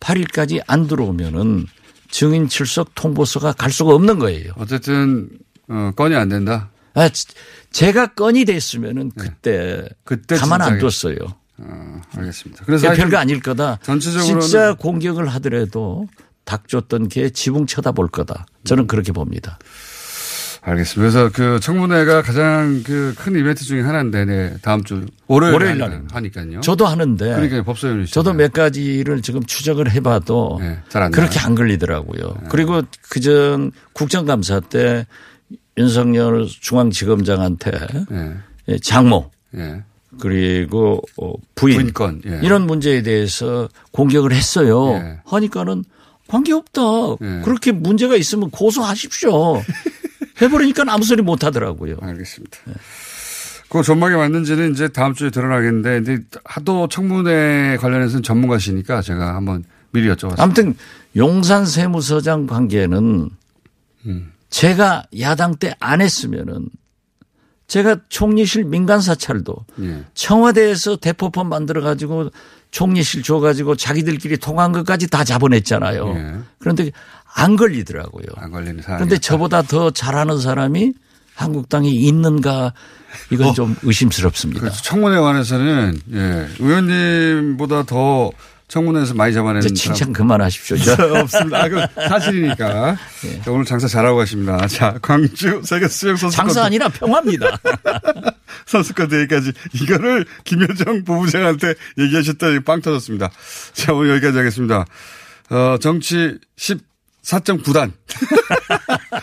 8일까지 0.00 0.62
안 0.66 0.86
들어오면은 0.86 1.66
증인 2.10 2.48
출석 2.48 2.94
통보서가 2.94 3.52
갈 3.52 3.70
수가 3.70 3.94
없는 3.94 4.18
거예요. 4.18 4.52
어쨌든 4.56 5.28
어, 5.68 5.92
건이 5.94 6.16
안 6.16 6.28
된다. 6.28 6.70
아, 6.94 7.08
지- 7.08 7.26
제가 7.70 8.14
건이 8.14 8.44
됐으면은 8.46 9.12
그때, 9.16 9.82
네. 9.82 9.88
그때 10.04 10.36
가만 10.36 10.60
안. 10.62 10.78
뒀어요. 10.78 11.16
어, 11.62 12.00
알겠습니다. 12.16 12.64
그래서 12.64 12.92
별거 12.94 13.16
아닐 13.18 13.40
거다. 13.40 13.78
전체적으로는 13.82 14.40
진짜 14.40 14.74
공격을 14.74 15.28
하더라도 15.28 16.06
닭 16.44 16.68
줬던 16.68 17.08
개 17.08 17.30
지붕 17.30 17.66
쳐다볼 17.66 18.08
거다. 18.08 18.46
저는 18.64 18.86
그렇게 18.86 19.12
봅니다. 19.12 19.58
알겠습니다. 20.62 21.00
그래서 21.00 21.30
그 21.32 21.58
청문회가 21.60 22.20
가장 22.22 22.82
그 22.82 23.14
큰 23.16 23.34
이벤트 23.36 23.64
중에 23.64 23.80
하나인데 23.80 24.24
네, 24.26 24.54
다음 24.60 24.84
주 24.84 25.06
월요일 25.26 25.52
월요일 25.54 25.78
날. 25.78 26.02
하니까요. 26.12 26.60
저도 26.60 26.86
하는데 26.86 27.24
그러니까 27.24 27.62
법사위원이 27.62 28.06
저도 28.06 28.34
몇 28.34 28.52
가지를 28.52 29.22
지금 29.22 29.42
추적을 29.42 29.90
해봐도 29.90 30.58
네, 30.60 30.78
잘안 30.90 31.12
그렇게. 31.12 31.38
안 31.40 31.54
걸리더라고요. 31.54 32.42
그리고 32.50 32.82
그전 33.08 33.72
국정감사 33.94 34.60
때 34.60 35.06
윤석열 35.78 36.46
중앙지검장한테 36.46 37.70
예. 38.12 38.36
예, 38.68 38.78
장모 38.78 39.30
예. 39.56 39.82
그리고 40.18 41.00
어, 41.20 41.32
부인, 41.54 41.76
부인권, 41.76 42.22
예. 42.26 42.40
이런 42.42 42.66
문제에 42.66 43.02
대해서 43.02 43.68
공격을 43.92 44.32
했어요. 44.32 44.94
예. 44.94 45.18
하니까는 45.24 45.84
관계 46.26 46.52
없다. 46.52 46.82
예. 47.22 47.40
그렇게 47.44 47.72
문제가 47.72 48.16
있으면 48.16 48.50
고소하십시오. 48.50 49.62
해버리니까 50.42 50.84
아무 50.88 51.04
소리 51.04 51.22
못 51.22 51.44
하더라고요. 51.44 51.96
알겠습니다. 52.00 52.58
그 53.68 53.82
전망이 53.82 54.16
맞는지는 54.16 54.72
이제 54.72 54.88
다음 54.88 55.14
주에 55.14 55.30
드러나겠는데, 55.30 56.02
근데 56.02 56.24
하도 56.44 56.88
청문회 56.88 57.76
관련해서는 57.78 58.22
전문가시니까 58.22 59.00
제가 59.02 59.36
한번 59.36 59.64
미리 59.92 60.08
여쭤봤습니다. 60.08 60.40
아무튼 60.40 60.74
용산 61.16 61.64
세무서장 61.66 62.46
관계는 62.46 63.30
음. 64.06 64.32
제가 64.48 65.04
야당 65.20 65.56
때 65.56 65.72
안 65.78 66.00
했으면은 66.00 66.68
제가 67.70 67.98
총리실 68.08 68.64
민간 68.64 69.00
사찰도 69.00 69.54
예. 69.82 70.04
청와대에서 70.14 70.96
대포폰 70.96 71.48
만들어 71.48 71.80
가지고 71.82 72.30
총리실 72.72 73.22
줘 73.22 73.38
가지고 73.38 73.76
자기들끼리 73.76 74.38
통한 74.38 74.72
것까지 74.72 75.06
다 75.06 75.22
잡아냈잖아요. 75.22 76.08
예. 76.16 76.34
그런데 76.58 76.90
안 77.32 77.54
걸리더라고요. 77.54 78.24
안 78.38 78.50
걸리는 78.50 78.82
사람. 78.82 78.98
그런데 78.98 79.18
저보다 79.18 79.62
더 79.62 79.92
잘하는 79.92 80.40
사람이 80.40 80.94
한국당에 81.36 81.88
있는가 81.88 82.74
이건 83.30 83.54
좀 83.54 83.76
의심스럽습니다. 83.84 84.58
어. 84.58 84.62
그래서 84.62 84.82
청문회 84.82 85.20
관해서는 85.20 86.00
예, 86.12 86.48
의원님보다 86.58 87.84
더 87.84 88.32
청문회에서 88.70 89.14
많이 89.14 89.34
잡아내는 89.34 89.74
칭찬 89.74 90.12
그만하십시오. 90.12 90.76
저. 90.78 90.94
사람 90.94 91.16
없습니다. 91.22 91.64
아, 91.64 91.68
그 91.68 91.80
사실이니까. 92.08 92.96
예. 93.26 93.42
자, 93.42 93.50
오늘 93.50 93.64
장사 93.64 93.88
잘하고 93.88 94.16
가십니다. 94.16 94.66
자, 94.68 94.96
광주 95.02 95.60
세계 95.64 95.88
수영 95.88 96.16
선수권 96.16 96.46
장사 96.46 96.64
아니라 96.64 96.88
평화입니다. 96.88 97.58
선수권 98.66 99.08
대회까지 99.08 99.52
이거를 99.74 100.24
김여정 100.44 101.02
부부장한테 101.04 101.74
얘기하셨더니 101.98 102.60
빵 102.60 102.80
터졌습니다. 102.80 103.30
자, 103.72 103.92
오늘 103.92 104.10
여기까지 104.10 104.38
하겠습니다. 104.38 104.84
어, 105.50 105.76
정치 105.80 106.38
14.9단. 106.56 107.92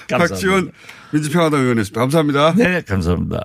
박지원 0.09 0.71
민주평화당 1.11 1.61
의원이었습니다. 1.61 2.01
감사합니다. 2.01 2.53
네, 2.57 2.81
감사합니다. 2.81 3.43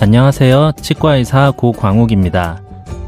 안녕하세요. 0.00 0.72
치과의사 0.82 1.52
고광욱입니다. 1.52 2.65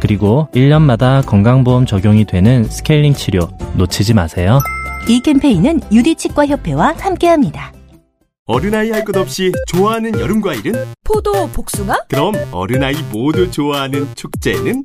그리고 0.00 0.48
1년마다 0.54 1.24
건강보험 1.26 1.86
적용이 1.86 2.24
되는 2.24 2.64
스케일링 2.64 3.14
치료 3.14 3.48
놓치지 3.76 4.14
마세요. 4.14 4.58
이 5.08 5.20
캠페인은 5.20 5.80
유디치과협회와 5.92 6.94
함께합니다. 6.98 7.72
어른아이 8.46 8.90
할 8.90 9.04
것 9.04 9.16
없이 9.16 9.52
좋아하는 9.66 10.18
여름 10.20 10.40
과일은? 10.40 10.72
포도, 11.04 11.48
복숭아, 11.48 12.04
그럼 12.08 12.34
어른아이 12.52 12.94
모두 13.12 13.50
좋아하는 13.50 14.06
축제는? 14.14 14.84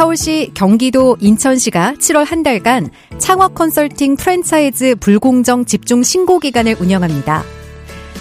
서울시, 0.00 0.50
경기도, 0.54 1.18
인천시가 1.20 1.92
7월 1.98 2.24
한 2.24 2.42
달간 2.42 2.88
창업 3.18 3.54
컨설팅 3.54 4.16
프랜차이즈 4.16 4.94
불공정 4.94 5.66
집중 5.66 6.02
신고 6.02 6.38
기간을 6.38 6.76
운영합니다. 6.80 7.44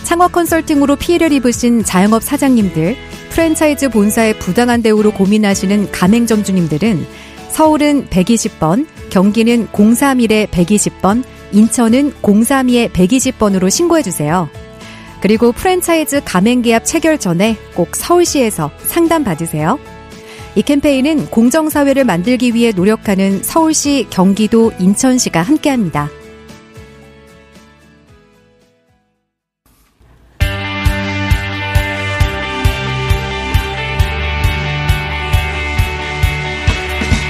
창업 0.04 0.34
컨설팅으로 0.34 0.98
피해를 0.98 1.32
입으신 1.32 1.86
자영업 1.86 2.22
사장님들, 2.22 2.98
프랜차이즈 3.30 3.92
본사의 3.92 4.40
부당한 4.40 4.82
대우로 4.82 5.14
고민하시는 5.14 5.94
가맹점 5.94 6.44
주님들은 6.44 7.08
서울은 7.52 8.08
120번, 8.08 8.86
경기는 9.10 9.68
031에 9.68 10.50
120번, 10.50 11.24
인천은 11.54 12.12
032에 12.22 12.92
120번으로 12.92 13.72
신고해주세요. 13.72 14.50
그리고 15.22 15.54
프랜차이즈 15.54 16.24
가맹계약 16.26 16.84
체결 16.84 17.18
전에 17.18 17.56
꼭 17.74 17.96
서울시에서 17.96 18.70
상담 18.84 19.24
받으세요. 19.24 19.80
이 20.60 20.62
캠페인은 20.62 21.28
공정사회를 21.28 22.04
만들기 22.04 22.54
위해 22.54 22.74
노력하는 22.76 23.42
서울시, 23.44 24.06
경기도, 24.10 24.74
인천시가 24.78 25.42
함께합니다. 25.42 26.10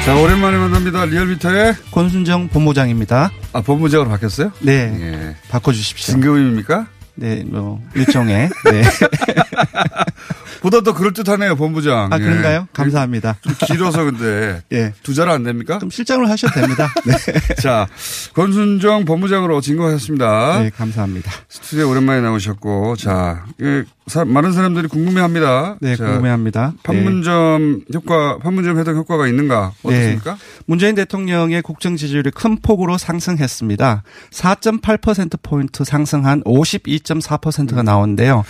자, 0.08 0.16
오랜만에 0.16 0.58
만납니다. 0.58 1.06
리얼미터의 1.06 1.76
권순정 1.92 2.48
본부장입니다. 2.48 3.30
아, 3.54 3.62
본부장으로 3.62 4.10
바뀌었어요? 4.10 4.52
네. 4.62 4.98
예. 5.02 5.36
바꿔주십시오. 5.50 6.14
진급입니까? 6.14 6.88
네, 7.14 7.44
뭐, 7.46 7.80
일종의. 7.94 8.50
네. 8.72 8.82
보다 10.62 10.82
더 10.82 10.94
그럴듯하네요, 10.94 11.56
본부장. 11.56 12.10
아, 12.12 12.18
예. 12.18 12.24
그런가요? 12.24 12.68
감사합니다. 12.74 13.38
좀 13.42 13.54
길어서 13.68 14.04
근데. 14.06 14.62
예. 14.72 14.94
두 15.04 15.14
자로 15.14 15.32
안 15.32 15.44
됩니까? 15.44 15.80
좀 15.80 15.90
실장으로 15.90 16.28
하셔도 16.28 16.54
됩니다. 16.54 16.94
네. 17.06 17.14
자, 17.62 17.88
권순정 18.34 19.06
본부장으로 19.06 19.62
진급하셨습니다. 19.62 20.64
네, 20.64 20.70
감사합니다. 20.70 21.32
스튜디오에 21.50 21.84
오랜만에 21.84 22.22
나오셨고, 22.22 22.96
자, 22.96 23.46
예, 23.62 23.84
사- 24.08 24.26
많은 24.26 24.52
사람들이 24.54 24.88
궁금해 24.88 25.22
합니다. 25.22 25.78
네, 25.82 25.96
자, 25.96 26.06
궁금해 26.06 26.30
합니다. 26.30 26.74
판문점 26.84 27.82
효과, 27.94 28.38
판문점 28.40 28.78
회동 28.80 28.96
효과가 28.96 29.28
있는가? 29.28 29.74
어떻습니까? 29.84 30.34
네. 30.34 30.40
문재인 30.66 30.96
대통령의 30.96 31.62
국정 31.62 31.96
지지율이 31.96 32.32
큰 32.32 32.58
폭으로 32.62 32.98
상승했습니다. 32.98 34.04
4.8%포인트 34.32 35.84
상승한 35.84 36.42
52.4%가 36.44 37.84
나오는데요. 37.84 38.44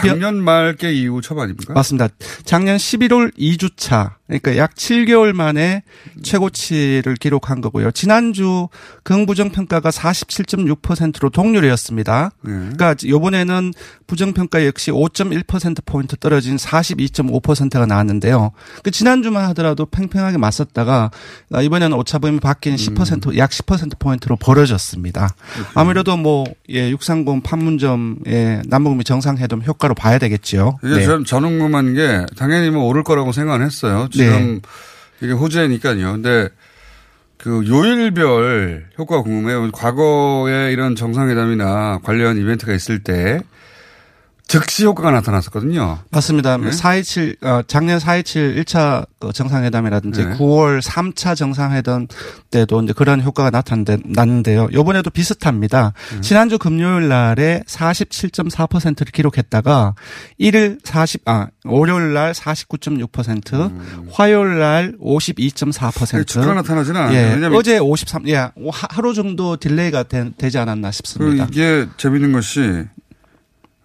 작년 0.00 0.42
말께 0.42 0.92
이후 0.92 1.20
초반 1.20 1.43
아닙니까? 1.44 1.72
맞습니다. 1.74 2.08
작년 2.44 2.76
11월 2.76 3.36
2주차, 3.38 4.12
그러니까 4.26 4.56
약 4.56 4.74
7개월 4.74 5.32
만에 5.32 5.82
최고치를 6.22 7.16
기록한 7.16 7.60
거고요. 7.60 7.90
지난주 7.90 8.68
긍부정 9.02 9.50
평가가 9.50 9.90
47.6%로 9.90 11.30
동률이었습니다. 11.30 12.30
네. 12.42 12.50
그러니까 12.50 12.94
요번에는 13.06 13.72
부정 14.06 14.32
평가 14.32 14.64
역시 14.66 14.90
5.1%포인트 14.90 16.16
떨어진 16.16 16.56
42.5%가 16.56 17.86
나왔는데요. 17.86 18.52
그 18.82 18.90
지난주만 18.90 19.44
하더라도 19.50 19.86
팽팽하게 19.86 20.38
맞섰다가 20.38 21.10
이번에는 21.62 21.96
오차범위 21.98 22.40
바뀐 22.40 22.76
10%, 22.76 23.36
약 23.36 23.50
10%포인트로 23.50 24.36
벌어졌습니다. 24.36 25.34
아무래도 25.74 26.16
뭐, 26.16 26.44
예, 26.70 26.90
630 26.90 27.42
판문점의 27.42 28.62
남북미 28.66 29.04
정상회담 29.04 29.62
효과로 29.66 29.94
봐야 29.94 30.18
되겠지요. 30.18 30.78
이게 30.82 30.94
네. 30.94 31.04
전, 31.04 31.24
저는 31.34 31.58
궁금한 31.58 31.94
게 31.94 32.26
당연히 32.36 32.70
뭐 32.70 32.84
오를 32.84 33.02
거라고 33.02 33.32
생각은 33.32 33.66
했어요. 33.66 34.08
지금 34.12 34.60
이게 35.20 35.32
호재니까요. 35.32 36.12
근데 36.12 36.48
그 37.38 37.66
요일별 37.66 38.86
효과가 38.96 39.22
궁금해요. 39.22 39.72
과거에 39.72 40.72
이런 40.72 40.94
정상회담이나 40.94 41.98
관련 42.04 42.38
이벤트가 42.38 42.72
있을 42.72 43.02
때 43.02 43.40
즉시 44.46 44.84
효과가 44.84 45.10
나타났었거든요. 45.10 45.98
맞습니다. 46.10 46.58
네? 46.58 46.70
4.27, 46.70 47.42
어, 47.44 47.62
작년 47.66 47.98
4.27 47.98 48.62
1차 48.62 49.06
그 49.18 49.32
정상회담이라든지 49.32 50.24
네. 50.24 50.36
9월 50.36 50.80
3차 50.82 51.34
정상회담 51.34 52.06
때도 52.50 52.82
이제 52.82 52.92
그런 52.92 53.22
효과가 53.22 53.50
나타났는데요. 53.50 54.68
요번에도 54.72 55.10
비슷합니다. 55.10 55.92
음. 56.12 56.20
지난주 56.22 56.58
금요일 56.58 57.08
날에 57.08 57.62
47.4%를 57.66 59.10
기록했다가 59.12 59.94
1일 60.38 60.78
40, 60.84 61.22
아, 61.24 61.48
월요일 61.64 62.12
날 62.12 62.32
49.6%, 62.32 64.10
화요일 64.12 64.58
날 64.58 64.94
52.4%. 65.00 66.18
음. 66.18 66.24
주가 66.26 66.54
나타나지는 66.54 67.00
않아요. 67.00 67.16
예, 67.16 67.46
어제 67.56 67.78
53, 67.78 68.28
예, 68.28 68.36
하- 68.36 68.52
하루 68.90 69.14
정도 69.14 69.56
delay가 69.56 70.04
되, 70.04 70.30
지 70.50 70.58
않았나 70.58 70.88
그 70.88 70.92
싶습니다. 70.92 71.46
이게 71.50 71.86
재밌는 71.96 72.32
것이 72.32 72.84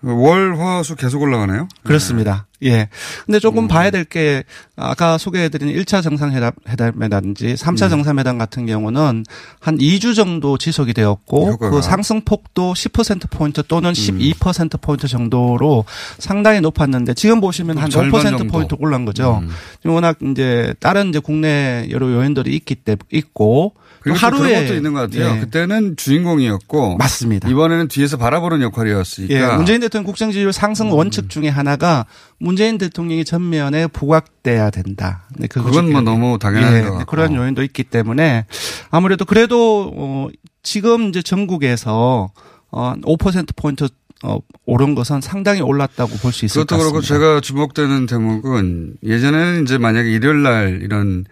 월, 0.01 0.57
화, 0.57 0.81
수 0.83 0.95
계속 0.95 1.21
올라가네요. 1.21 1.67
그렇습니다. 1.83 2.45
예. 2.63 2.89
근데 3.25 3.39
조금 3.39 3.67
봐야 3.67 3.89
될 3.89 4.05
게 4.05 4.43
아까 4.75 5.17
소개해드린 5.17 5.73
1차 5.75 6.01
정상회담이라든지 6.01 7.55
3차 7.55 7.89
정상회담 7.89 8.37
같은 8.37 8.65
경우는 8.65 9.23
한 9.59 9.77
2주 9.77 10.15
정도 10.15 10.57
지속이 10.57 10.93
되었고 10.93 11.51
효과가. 11.51 11.69
그 11.75 11.81
상승폭도 11.81 12.73
10%포인트 12.73 13.61
또는 13.67 13.91
12%포인트 13.91 15.07
정도로 15.07 15.85
상당히 16.17 16.59
높았는데 16.61 17.13
지금 17.13 17.39
보시면 17.41 17.77
한 17.77 17.89
절반 17.89 18.21
5%포인트 18.21 18.69
정도. 18.69 18.77
올라간 18.79 19.05
거죠. 19.05 19.41
워낙 19.85 20.17
이제 20.21 20.73
다른 20.79 21.09
이제 21.09 21.19
국내 21.19 21.87
여러 21.91 22.11
요인들이 22.11 22.55
있기 22.55 22.75
때문에 22.75 22.99
있고 23.11 23.73
또 23.73 23.79
그리고 24.01 24.17
또 24.17 24.25
하루에 24.25 24.49
그런 24.49 24.63
것도 24.63 24.75
있는 24.75 24.93
것 24.93 24.99
같아요. 25.01 25.35
예. 25.35 25.39
그때는 25.39 25.95
주인공이었고 25.97 26.97
맞습니다. 26.97 27.49
이번에는 27.49 27.87
뒤에서 27.87 28.17
바라보는 28.17 28.61
역할이었으니까. 28.61 29.33
예, 29.33 29.55
문재인 29.55 29.81
대통령 29.81 30.05
국정 30.05 30.31
지지율 30.31 30.53
상승 30.53 30.91
원칙 30.91 31.29
중에 31.29 31.49
하나가 31.49 32.05
문재인 32.39 32.77
대통령이 32.77 33.25
전면에 33.25 33.87
부각돼야 33.87 34.69
된다. 34.69 35.27
네, 35.37 35.47
그건 35.47 35.91
뭐 35.91 36.01
너무 36.01 36.39
당연한 36.39 36.75
예, 36.75 36.81
것 36.81 36.91
같고. 36.91 37.05
그런 37.05 37.35
요인도 37.35 37.63
있기 37.63 37.83
때문에 37.83 38.45
아무래도 38.89 39.25
그래도 39.25 39.91
어, 39.95 40.27
지금 40.63 41.09
이제 41.09 41.21
전국에서 41.21 42.31
어, 42.71 42.93
5% 43.01 43.49
포인트 43.55 43.87
어, 44.23 44.37
오른 44.65 44.95
것은 44.95 45.21
상당히 45.21 45.61
올랐다고 45.61 46.11
볼 46.17 46.31
수 46.33 46.43
있을 46.45 46.65
것 46.65 46.75
그것도 46.75 46.91
같습니다. 46.91 46.91
그렇고 46.91 47.01
제가 47.01 47.41
주목되는 47.41 48.05
대목은 48.05 48.95
예전에는 49.03 49.63
이제 49.63 49.77
만약에 49.77 50.09
일요일 50.11 50.43
날 50.43 50.79
이런 50.83 51.25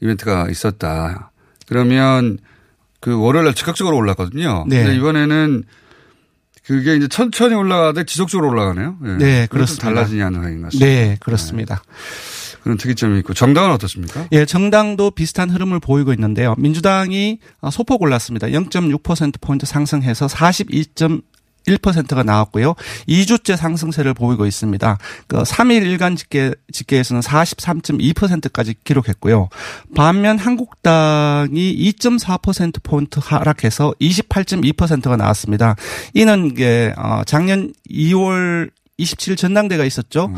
이벤트가 0.00 0.48
있었다. 0.50 1.30
그러면 1.66 2.38
그 3.00 3.18
월요일 3.18 3.44
날 3.44 3.54
즉각적으로 3.54 3.96
올랐거든요. 3.96 4.64
네. 4.68 4.82
근데 4.84 4.96
이번에는 4.96 5.64
그게 6.64 6.96
이제 6.96 7.06
천천히 7.06 7.54
올라가되 7.54 8.04
지속적으로 8.04 8.48
올라가네요. 8.50 8.96
예. 9.04 9.08
네, 9.08 9.42
그것도 9.42 9.48
그렇습니다. 9.50 9.84
달라지냐는 9.86 10.44
얘기인 10.44 10.62
것 10.62 10.66
같습니다. 10.66 10.86
네, 10.86 11.16
그렇습니다. 11.20 11.82
그런 12.62 12.76
특이점이 12.78 13.20
있고 13.20 13.32
정당은 13.32 13.70
어떻습니까? 13.70 14.26
예, 14.32 14.44
정당도 14.44 15.12
비슷한 15.12 15.50
흐름을 15.50 15.78
보이고 15.78 16.12
있는데요. 16.12 16.56
민주당이 16.58 17.38
어, 17.60 17.70
소폭 17.70 18.02
올랐습니다. 18.02 18.48
0.6%포인트 18.48 19.66
상승해서 19.66 20.26
42.1%가 21.66 22.22
나왔고요. 22.22 22.74
2주째 23.08 23.56
상승세를 23.56 24.14
보이고 24.14 24.46
있습니다. 24.46 24.98
그 25.26 25.42
3일 25.42 25.82
일간 25.82 26.16
집계, 26.16 26.54
집계에서는 26.72 27.20
43.2%까지 27.22 28.74
기록했고요. 28.84 29.48
반면 29.94 30.38
한국당이 30.38 31.92
2.4%포인트 31.92 33.20
하락해서 33.22 33.92
28.2%가 34.00 35.16
나왔습니다. 35.16 35.76
이는 36.14 36.46
이게, 36.46 36.94
어, 36.96 37.22
작년 37.26 37.72
2월 37.90 38.70
27일 38.98 39.36
전당대가 39.36 39.84
있었죠. 39.84 40.32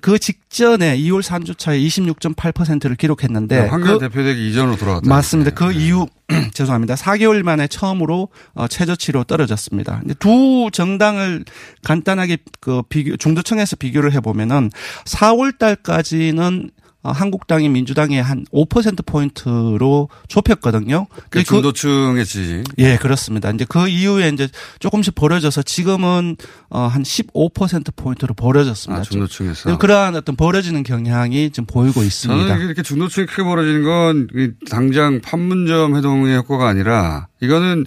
그 0.00 0.18
직전에 0.18 0.96
2월 0.98 1.22
3주차에 1.22 1.86
26.8%를 1.86 2.96
기록했는데 2.96 3.66
황교안 3.68 3.98
그- 3.98 4.08
대표되기 4.08 4.48
이전으로 4.50 4.76
돌아갔다. 4.76 5.08
맞습니다. 5.08 5.50
그 5.50 5.72
이후 5.72 6.06
죄송합니다. 6.54 6.94
4개월 6.94 7.42
만에 7.42 7.66
처음으로 7.68 8.28
어, 8.54 8.66
최저치로 8.68 9.24
떨어졌습니다. 9.24 10.00
근데 10.00 10.14
두 10.14 10.70
정당을 10.72 11.44
간단하게 11.84 12.38
그 12.60 12.82
비교 12.88 13.16
중도층에서 13.16 13.76
비교를 13.76 14.12
해 14.12 14.20
보면은 14.20 14.70
4월 15.04 15.58
달까지는 15.58 16.70
어, 16.84 16.87
한국당이 17.12 17.68
민주당에 17.68 18.22
한5% 18.22 19.04
포인트로 19.06 20.08
좁혔거든요. 20.28 21.06
그 21.10 21.22
근데 21.30 21.44
중도층의 21.44 22.24
지지. 22.24 22.64
예, 22.78 22.96
그렇습니다. 22.96 23.50
이제 23.50 23.64
그 23.68 23.88
이후에 23.88 24.28
이제 24.28 24.48
조금씩 24.78 25.14
벌어져서 25.14 25.62
지금은 25.62 26.36
어, 26.70 26.80
한 26.80 27.02
15% 27.02 27.94
포인트로 27.96 28.34
벌어졌습니다. 28.34 29.00
아, 29.00 29.02
중도층에서. 29.02 29.78
그러한 29.78 30.16
어떤 30.16 30.36
벌어지는 30.36 30.82
경향이 30.82 31.50
지금 31.50 31.66
보이고 31.66 32.02
있습니다. 32.02 32.48
저는 32.48 32.64
이렇게 32.64 32.82
중도층이 32.82 33.26
크게 33.26 33.42
벌어지는 33.42 33.82
건이 33.82 34.50
당장 34.70 35.20
판문점 35.20 35.96
회동의 35.96 36.36
효과가 36.36 36.68
아니라 36.68 37.28
이거는 37.40 37.86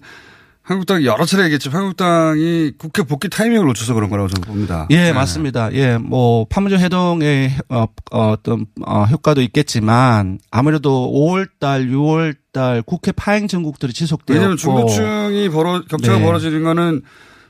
한국당이 0.71 1.05
여러 1.05 1.25
차례 1.25 1.43
얘기했지만 1.43 1.77
한국당이 1.77 2.71
국회 2.77 3.03
복귀 3.03 3.29
타이밍을 3.29 3.65
놓쳐서 3.67 3.93
그런 3.93 4.09
거라고 4.09 4.29
저는 4.29 4.47
봅니다. 4.47 4.87
예, 4.89 5.03
네. 5.03 5.13
맞습니다. 5.13 5.71
예, 5.73 5.97
뭐 5.97 6.45
판문점 6.45 6.79
회동의 6.79 7.51
어, 7.69 7.85
어떤 8.11 8.65
어, 8.85 9.03
효과도 9.03 9.41
있겠지만 9.41 10.39
아무래도 10.49 11.11
5월달, 11.13 11.91
6월달 11.91 12.85
국회 12.85 13.11
파행 13.11 13.47
전국들이 13.47 13.93
지속되었고 13.93 14.33
왜냐하면 14.33 14.57
중도층이 14.57 15.49
벌어 15.49 15.83
격차가 15.83 16.19
네. 16.19 16.25
벌어지는 16.25 16.63
거는 16.63 17.01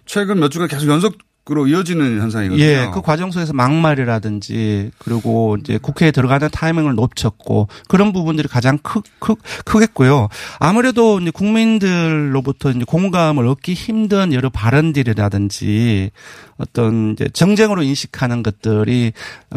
최근 0.06 0.40
몇 0.40 0.50
주간 0.50 0.68
계속 0.68 0.88
연속 0.90 1.18
으로 1.50 1.66
이어지는 1.66 2.22
현상이거든요. 2.22 2.64
예, 2.64 2.92
그 2.94 3.02
과정 3.02 3.32
속에서 3.32 3.52
막말이라든지 3.54 4.92
그리고 5.00 5.58
이제 5.60 5.80
국회에 5.82 6.12
들어가는 6.12 6.50
타이밍을 6.52 6.94
놓쳤고 6.94 7.68
그런 7.88 8.14
부분들이 8.14 8.48
가장 8.48 8.78
크, 8.78 9.02
크, 9.18 9.34
크겠고요. 9.66 10.28
아무래도 10.60 11.20
이제 11.20 11.32
국민들로부터 11.32 12.70
이제 12.70 12.84
공감을 12.86 13.48
얻기 13.48 13.74
힘든 13.74 14.34
여러 14.34 14.52
발언들이라든지 14.52 16.12
어떤 16.58 17.14
이제 17.14 17.28
정쟁으로 17.34 17.82
인식하는 17.82 18.44
것들이 18.44 19.14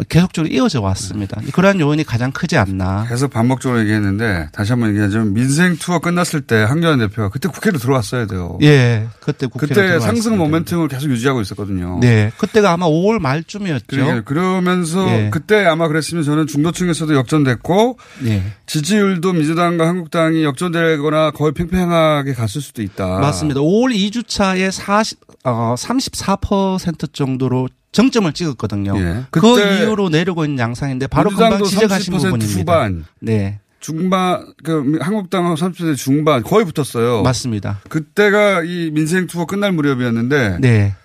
계속적으로 0.09 0.51
이어져 0.51 0.81
왔습니다. 0.81 1.39
그러한 1.53 1.79
요인이 1.79 2.03
가장 2.03 2.31
크지 2.31 2.57
않나. 2.57 3.05
계속 3.07 3.29
반복적으로 3.29 3.79
얘기했는데 3.81 4.49
다시 4.53 4.71
한번 4.71 4.89
얘기하자면 4.89 5.33
민생 5.35 5.75
투어 5.77 5.99
끝났을 5.99 6.41
때 6.41 6.55
한교안 6.55 6.97
대표가 6.97 7.29
그때 7.29 7.47
국회로 7.47 7.77
들어왔어야 7.77 8.25
돼요. 8.25 8.57
예, 8.63 9.07
그때 9.19 9.45
국회로 9.45 9.67
그때 9.67 9.73
들어왔습니다. 9.75 10.07
상승 10.07 10.37
모멘텀을 10.39 10.89
계속 10.89 11.11
유지하고 11.11 11.41
있었거든요. 11.41 11.74
네, 11.99 12.31
그때가 12.37 12.71
아마 12.71 12.85
5월 12.87 13.19
말쯤이었죠. 13.19 13.85
그러니까 13.87 14.21
그러면서 14.21 15.07
예. 15.09 15.29
그때 15.31 15.65
아마 15.65 15.87
그랬으면 15.87 16.23
저는 16.23 16.47
중도층에서도 16.47 17.13
역전됐고 17.15 17.97
예. 18.25 18.43
지지율도 18.65 19.33
민주당과 19.33 19.87
한국당이 19.87 20.43
역전되거나 20.43 21.31
거의 21.31 21.53
팽팽하게 21.53 22.33
갔을 22.33 22.61
수도 22.61 22.81
있다. 22.81 23.19
맞습니다. 23.19 23.59
5월 23.61 23.95
2주차에 23.95 24.71
40, 24.71 25.19
어, 25.43 25.75
34% 25.77 27.13
정도로 27.13 27.69
정점을 27.91 28.31
찍었거든요. 28.33 28.97
예. 28.99 29.23
그 29.31 29.39
이후로 29.39 30.09
내려고 30.09 30.43
있는 30.43 30.59
양상인데 30.59 31.07
바로 31.07 31.29
금방 31.29 31.63
지적하신 31.63 32.13
30% 32.13 32.17
부분입니다. 32.17 32.59
후반. 32.59 33.05
네. 33.21 33.59
중반 33.79 34.47
그 34.63 34.97
한국당하고 34.99 35.55
30% 35.55 35.95
중반 35.95 36.41
거의 36.41 36.65
붙었어요. 36.65 37.21
맞습니다. 37.21 37.81
그때가 37.87 38.63
이 38.63 38.89
민생 38.91 39.27
투어 39.27 39.45
끝날 39.45 39.71
무렵이었는데 39.71 40.57
네. 40.59 40.95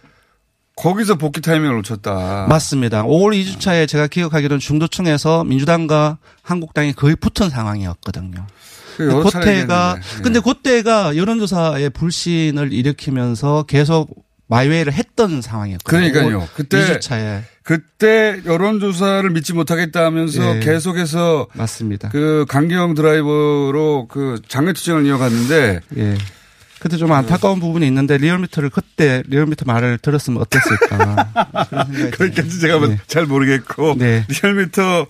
거기서 0.81 1.17
복귀 1.17 1.41
타이밍을 1.41 1.77
놓쳤다. 1.77 2.47
맞습니다. 2.49 3.05
5월 3.05 3.33
2주차에 3.35 3.87
제가 3.87 4.07
기억하기로는 4.07 4.61
중도층에서 4.61 5.45
민주당과 5.45 6.19
한국당이 6.43 6.93
거의 6.93 7.17
붙은 7.17 7.51
상황이었거든요. 7.51 8.47
그 8.97 9.23
그때가. 9.23 9.97
예. 9.99 10.23
근데 10.23 10.41
그때가 10.41 11.17
여론조사의 11.17 11.91
불신을 11.91 12.73
일으키면서 12.73 13.65
계속 13.65 14.09
my 14.49 14.58
way를 14.58 14.93
했던 14.93 15.41
상황이었거든요. 15.41 16.13
그러니까요. 16.13 16.49
그때 16.55 16.79
2주차에 16.79 17.43
그때 17.63 18.41
여론조사를 18.45 19.31
믿지 19.31 19.53
못하겠다면서 19.53 20.57
예. 20.57 20.61
계속해서 20.61 21.47
맞습니다. 21.55 22.09
그 22.09 22.45
강경 22.49 22.95
드라이브로 22.95 24.09
그 24.11 24.41
장외 24.49 24.73
투쟁을 24.73 25.07
이어갔는데 25.07 25.81
예. 25.99 26.19
그때 26.81 26.97
좀 26.97 27.13
안타까운 27.13 27.61
부분이 27.61 27.87
있는데 27.87 28.17
리얼미터를 28.17 28.71
그때 28.71 29.23
리얼미터 29.27 29.65
말을 29.67 29.99
들었으면 29.99 30.41
어땠을까. 30.41 31.33
거기까지 32.17 32.59
제가 32.59 32.87
네. 32.87 32.99
잘 33.07 33.27
모르겠고 33.27 33.97
네. 33.99 34.27
리얼미터 34.29 35.07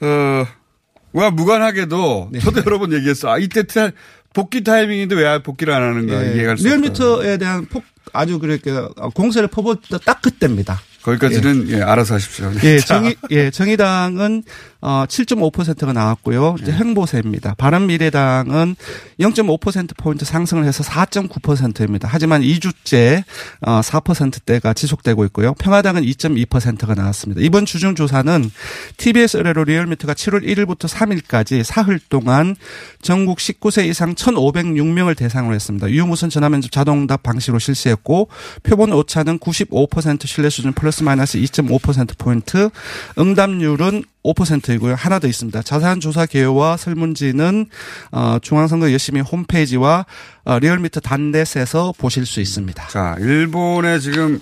어와 0.00 1.30
무관하게도 1.30 2.30
네. 2.32 2.40
저도 2.40 2.62
여러 2.64 2.78
번 2.78 2.94
얘기했어. 2.94 3.30
아 3.30 3.38
이때 3.38 3.62
타, 3.64 3.90
복귀 4.32 4.64
타이밍인데 4.64 5.14
왜 5.14 5.42
복귀를 5.42 5.74
안 5.74 5.82
하는가 5.82 6.26
예. 6.26 6.32
수 6.32 6.50
없다. 6.50 6.62
리얼미터에 6.64 7.36
대한 7.36 7.66
폭 7.66 7.84
아주 8.14 8.38
그렇게 8.38 8.72
공세를 9.14 9.48
퍼붓다 9.48 9.98
딱 9.98 10.22
그때입니다. 10.22 10.80
거기까지는 11.02 11.68
예, 11.70 11.82
알아서 11.82 12.14
하십시오. 12.14 12.50
예, 12.62 12.78
자, 12.80 12.86
정의, 12.86 13.16
예, 13.30 13.50
정의당은 13.50 14.44
어 14.82 15.04
7.5%가 15.06 15.92
나왔고요. 15.92 16.56
네. 16.58 16.62
이제 16.62 16.72
행보세입니다. 16.72 17.54
바른미래당은 17.54 18.74
0.5% 19.20 19.96
포인트 19.96 20.24
상승을 20.24 20.64
해서 20.64 20.82
4.9%입니다. 20.82 22.08
하지만 22.10 22.42
2주째 22.42 23.22
어 23.60 23.80
4%대가 23.80 24.74
지속되고 24.74 25.24
있고요. 25.26 25.54
평화당은 25.54 26.02
2.2%가 26.02 26.94
나왔습니다. 26.94 27.40
이번 27.42 27.64
주중 27.64 27.94
조사는 27.94 28.50
TBS 28.96 29.36
의뢰로 29.36 29.64
리얼미터가 29.64 30.14
7월 30.14 30.44
1일부터 30.44 30.88
3일까지 30.88 31.62
사흘 31.62 32.00
동안 32.08 32.56
전국 33.00 33.38
19세 33.38 33.86
이상 33.86 34.14
1,506명을 34.14 35.16
대상으로 35.16 35.54
했습니다. 35.54 35.90
유무선 35.90 36.28
전화면접 36.28 36.72
자동응답 36.72 37.22
방식으로 37.22 37.60
실시했고 37.60 38.28
표본 38.64 38.92
오차는 38.92 39.38
95% 39.38 40.26
신뢰 40.26 40.50
수준 40.50 40.72
플러스 40.72 41.04
마이너스 41.04 41.38
2.5% 41.38 42.18
포인트, 42.18 42.70
응답률은 43.18 44.02
5%이고요. 44.24 44.94
하나 44.94 45.18
더 45.18 45.26
있습니다. 45.26 45.62
자세한 45.62 46.00
조사 46.00 46.26
개요와 46.26 46.76
설문지는 46.76 47.66
어, 48.12 48.38
중앙선거 48.40 48.92
여심위 48.92 49.20
홈페이지와 49.20 50.06
어, 50.44 50.58
리얼미터 50.58 51.00
dot 51.00 51.28
net에서 51.28 51.92
보실 51.98 52.26
수 52.26 52.40
있습니다. 52.40 52.88
자 52.88 53.16
일본의 53.18 54.00
지금 54.00 54.40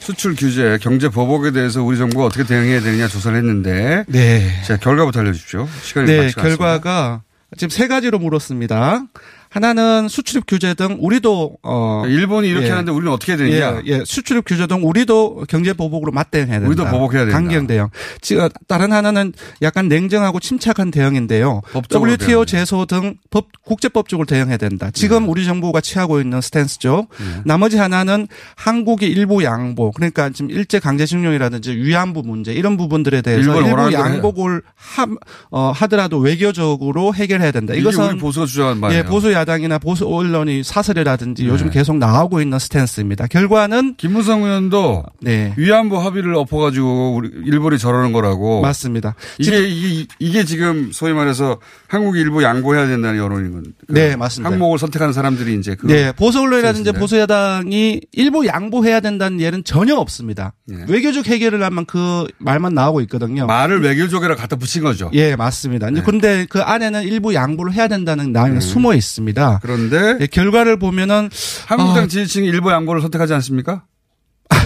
수출 0.00 0.34
규제, 0.34 0.78
경제 0.80 1.08
보복에 1.08 1.52
대해서 1.52 1.82
우리 1.82 1.98
정부가 1.98 2.24
어떻게 2.24 2.44
대응해야 2.44 2.80
되느냐 2.80 3.06
조사를 3.06 3.36
했는데 3.36 4.04
네. 4.08 4.62
자 4.66 4.76
결과부터 4.76 5.20
알려주십시오. 5.20 5.68
시간이 5.82 6.06
네. 6.06 6.30
결과가 6.30 7.22
지금 7.56 7.68
세 7.70 7.88
가지로 7.88 8.18
물었습니다. 8.18 9.04
하나는 9.50 10.06
수출입 10.08 10.44
규제 10.46 10.74
등 10.74 10.96
우리도 11.00 11.56
어 11.64 12.04
일본이 12.06 12.48
이렇게 12.48 12.66
예. 12.66 12.70
하는데 12.70 12.92
우리는 12.92 13.12
어떻게 13.12 13.32
해야 13.32 13.38
되느냐. 13.38 13.82
예, 13.84 13.92
예. 13.92 14.04
수출입 14.04 14.44
규제 14.46 14.68
등 14.68 14.86
우리도 14.86 15.44
경제 15.48 15.72
보복으로 15.72 16.12
맞대응해야 16.12 16.60
된다. 16.60 16.68
우리도 16.68 16.84
보복해야 16.86 17.24
된다. 17.24 17.36
강경 17.36 17.66
대응. 17.66 17.88
지금 18.20 18.48
다른 18.68 18.92
하나는 18.92 19.32
약간 19.60 19.88
냉정하고 19.88 20.38
침착한 20.38 20.92
대응인데요. 20.92 21.62
WTO 21.92 22.44
대응해야 22.44 22.44
제소 22.44 22.86
등 22.86 23.16
법, 23.30 23.48
국제법적으로 23.64 24.24
대응해야 24.24 24.56
된다. 24.56 24.90
지금 24.92 25.28
우리 25.28 25.44
정부가 25.44 25.80
취하고 25.80 26.20
있는 26.20 26.40
스탠스죠. 26.40 27.08
네. 27.18 27.42
나머지 27.44 27.76
하나는 27.76 28.28
한국의 28.54 29.10
일부 29.10 29.42
양보, 29.42 29.90
그러니까 29.90 30.30
지금 30.30 30.50
일제 30.50 30.78
강제징용이라든지 30.78 31.72
위안부 31.76 32.22
문제 32.24 32.52
이런 32.52 32.76
부분들에 32.76 33.20
대해서 33.22 33.60
일부 33.60 33.92
양복을 33.92 34.62
하, 34.76 35.06
어, 35.50 35.72
하더라도 35.72 36.18
외교적으로 36.18 37.14
해결해야 37.14 37.50
된다. 37.50 37.74
이것은 37.74 38.10
우리 38.12 38.18
보수가 38.18 38.46
주장한 38.46 38.78
말이에요. 38.78 39.00
예, 39.00 39.04
보수 39.04 39.32
야당이나 39.40 39.78
보수 39.78 40.06
언론이 40.06 40.62
사설이라든지 40.62 41.46
요즘 41.46 41.66
네. 41.66 41.72
계속 41.72 41.96
나오고 41.96 42.40
있는 42.40 42.58
스탠스입니다. 42.58 43.26
결과는 43.26 43.94
김무성 43.96 44.44
의원도 44.44 45.04
네. 45.20 45.52
위안부 45.56 45.98
합의를 45.98 46.34
엎어가지고 46.34 47.16
우리 47.16 47.30
일본이 47.46 47.78
저러는 47.78 48.12
거라고. 48.12 48.60
맞습니다. 48.60 49.14
이게 49.38 49.66
이게 49.68 50.06
이게 50.18 50.44
지금 50.44 50.90
소위 50.92 51.12
말해서 51.12 51.58
한국이 51.88 52.20
일부 52.20 52.42
양보해야 52.42 52.86
된다는 52.86 53.18
여론인 53.18 53.52
건. 53.52 53.64
그 53.86 53.92
네, 53.92 54.16
맞습니다. 54.16 54.50
항목을 54.50 54.78
선택하는 54.78 55.12
사람들이 55.12 55.58
이제 55.58 55.74
그 55.74 55.86
네, 55.86 56.12
보수 56.12 56.40
언론이라든지. 56.40 56.92
보수 56.92 57.18
야당이 57.18 58.00
일부 58.12 58.46
양보해야 58.46 59.00
된다는 59.00 59.40
예는 59.40 59.64
전혀 59.64 59.96
없습니다. 59.96 60.52
외교적 60.88 61.26
해결을 61.26 61.62
하면 61.62 61.86
그 61.86 62.26
말만 62.38 62.74
나오고 62.74 63.00
있거든요. 63.02 63.46
말을 63.46 63.82
외교적이라 63.82 64.36
갖다 64.36 64.56
붙인 64.56 64.82
거죠. 64.82 65.10
예, 65.14 65.34
맞습니다. 65.34 65.90
네. 65.90 66.02
근데 66.02 66.46
그 66.48 66.60
안에는 66.60 67.02
일부 67.04 67.34
양보를 67.34 67.72
해야 67.72 67.88
된다는 67.88 68.32
내용이 68.32 68.60
숨어 68.60 68.94
있습니다. 68.94 69.29
그런데 69.62 70.16
예, 70.20 70.26
결과를 70.26 70.78
보면은 70.78 71.30
한국당 71.66 72.04
어, 72.04 72.06
지지층이 72.06 72.46
일부 72.46 72.70
양보를 72.70 73.00
선택하지 73.02 73.34
않습니까? 73.34 73.84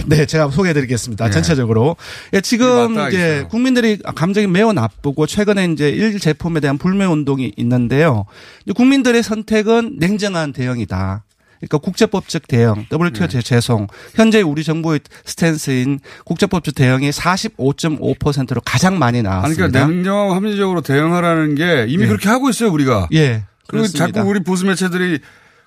네, 0.07 0.25
제가 0.25 0.49
소개해드리겠습니다. 0.49 1.25
네. 1.25 1.31
전체적으로. 1.31 1.95
예, 2.33 2.41
지금 2.41 2.93
맞닿아 2.93 3.09
이제. 3.09 3.47
국민들이 3.49 3.97
감정이 3.97 4.47
매우 4.47 4.73
나쁘고 4.73 5.27
최근에 5.27 5.65
이제 5.65 5.89
일 5.89 6.19
제품에 6.19 6.59
대한 6.59 6.77
불매 6.77 7.05
운동이 7.05 7.53
있는데요. 7.57 8.25
국민들의 8.75 9.21
선택은 9.23 9.97
냉정한 9.99 10.53
대응이다. 10.53 11.23
그러니까 11.59 11.77
국제법적 11.77 12.47
대응, 12.47 12.85
WTO 12.91 13.27
네. 13.27 13.41
재송, 13.41 13.87
현재 14.13 14.41
우리 14.41 14.63
정부의 14.63 14.99
스탠스인 15.23 15.99
국제법적 16.25 16.75
대응이 16.75 17.09
45.5%로 17.09 18.61
가장 18.63 18.99
많이 18.99 19.19
아니, 19.19 19.23
나왔습니다. 19.23 19.67
그러니까 19.67 19.87
냉정하고 19.87 20.33
합리적으로 20.33 20.81
대응하라는 20.81 21.55
게 21.55 21.85
이미 21.87 22.03
예. 22.03 22.07
그렇게 22.07 22.29
하고 22.29 22.49
있어요, 22.49 22.71
우리가. 22.71 23.07
예. 23.13 23.45
그리고 23.67 23.83
그렇습니다. 23.83 24.19
자꾸 24.19 24.29
우리 24.29 24.41
보수 24.41 24.65
매체들이 24.65 25.19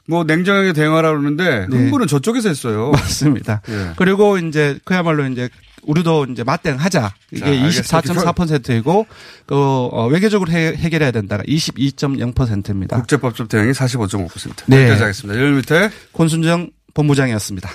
뭐 0.07 0.25
냉정하게 0.25 0.73
대응하라 0.73 1.11
그러는데 1.11 1.67
네. 1.69 1.77
흥분은 1.77 2.07
저쪽에서 2.07 2.49
했어요. 2.49 2.91
맞습니다. 2.97 3.61
예. 3.69 3.93
그리고 3.97 4.39
이제 4.39 4.79
그야말로 4.85 5.27
이제 5.27 5.49
우리도 5.83 6.27
이제 6.31 6.45
맞대응하자. 6.45 7.15
이게 7.31 7.41
자, 7.41 7.47
알겠습니다. 7.47 8.01
24.4%이고 8.33 9.07
그 9.47 9.55
어, 9.55 10.07
외교적으로 10.07 10.51
해, 10.51 10.75
해결해야 10.75 11.11
된다가 11.11 11.43
22.0%입니다. 11.45 12.97
국제법적 12.97 13.49
대응이 13.49 13.73
45.5%. 13.73 14.65
네. 14.67 14.83
여기까지 14.83 15.03
하겠습니다. 15.03 15.41
열 15.41 15.53
밑에 15.53 15.91
권순정 16.13 16.71
본부장이었습니다. 16.95 17.71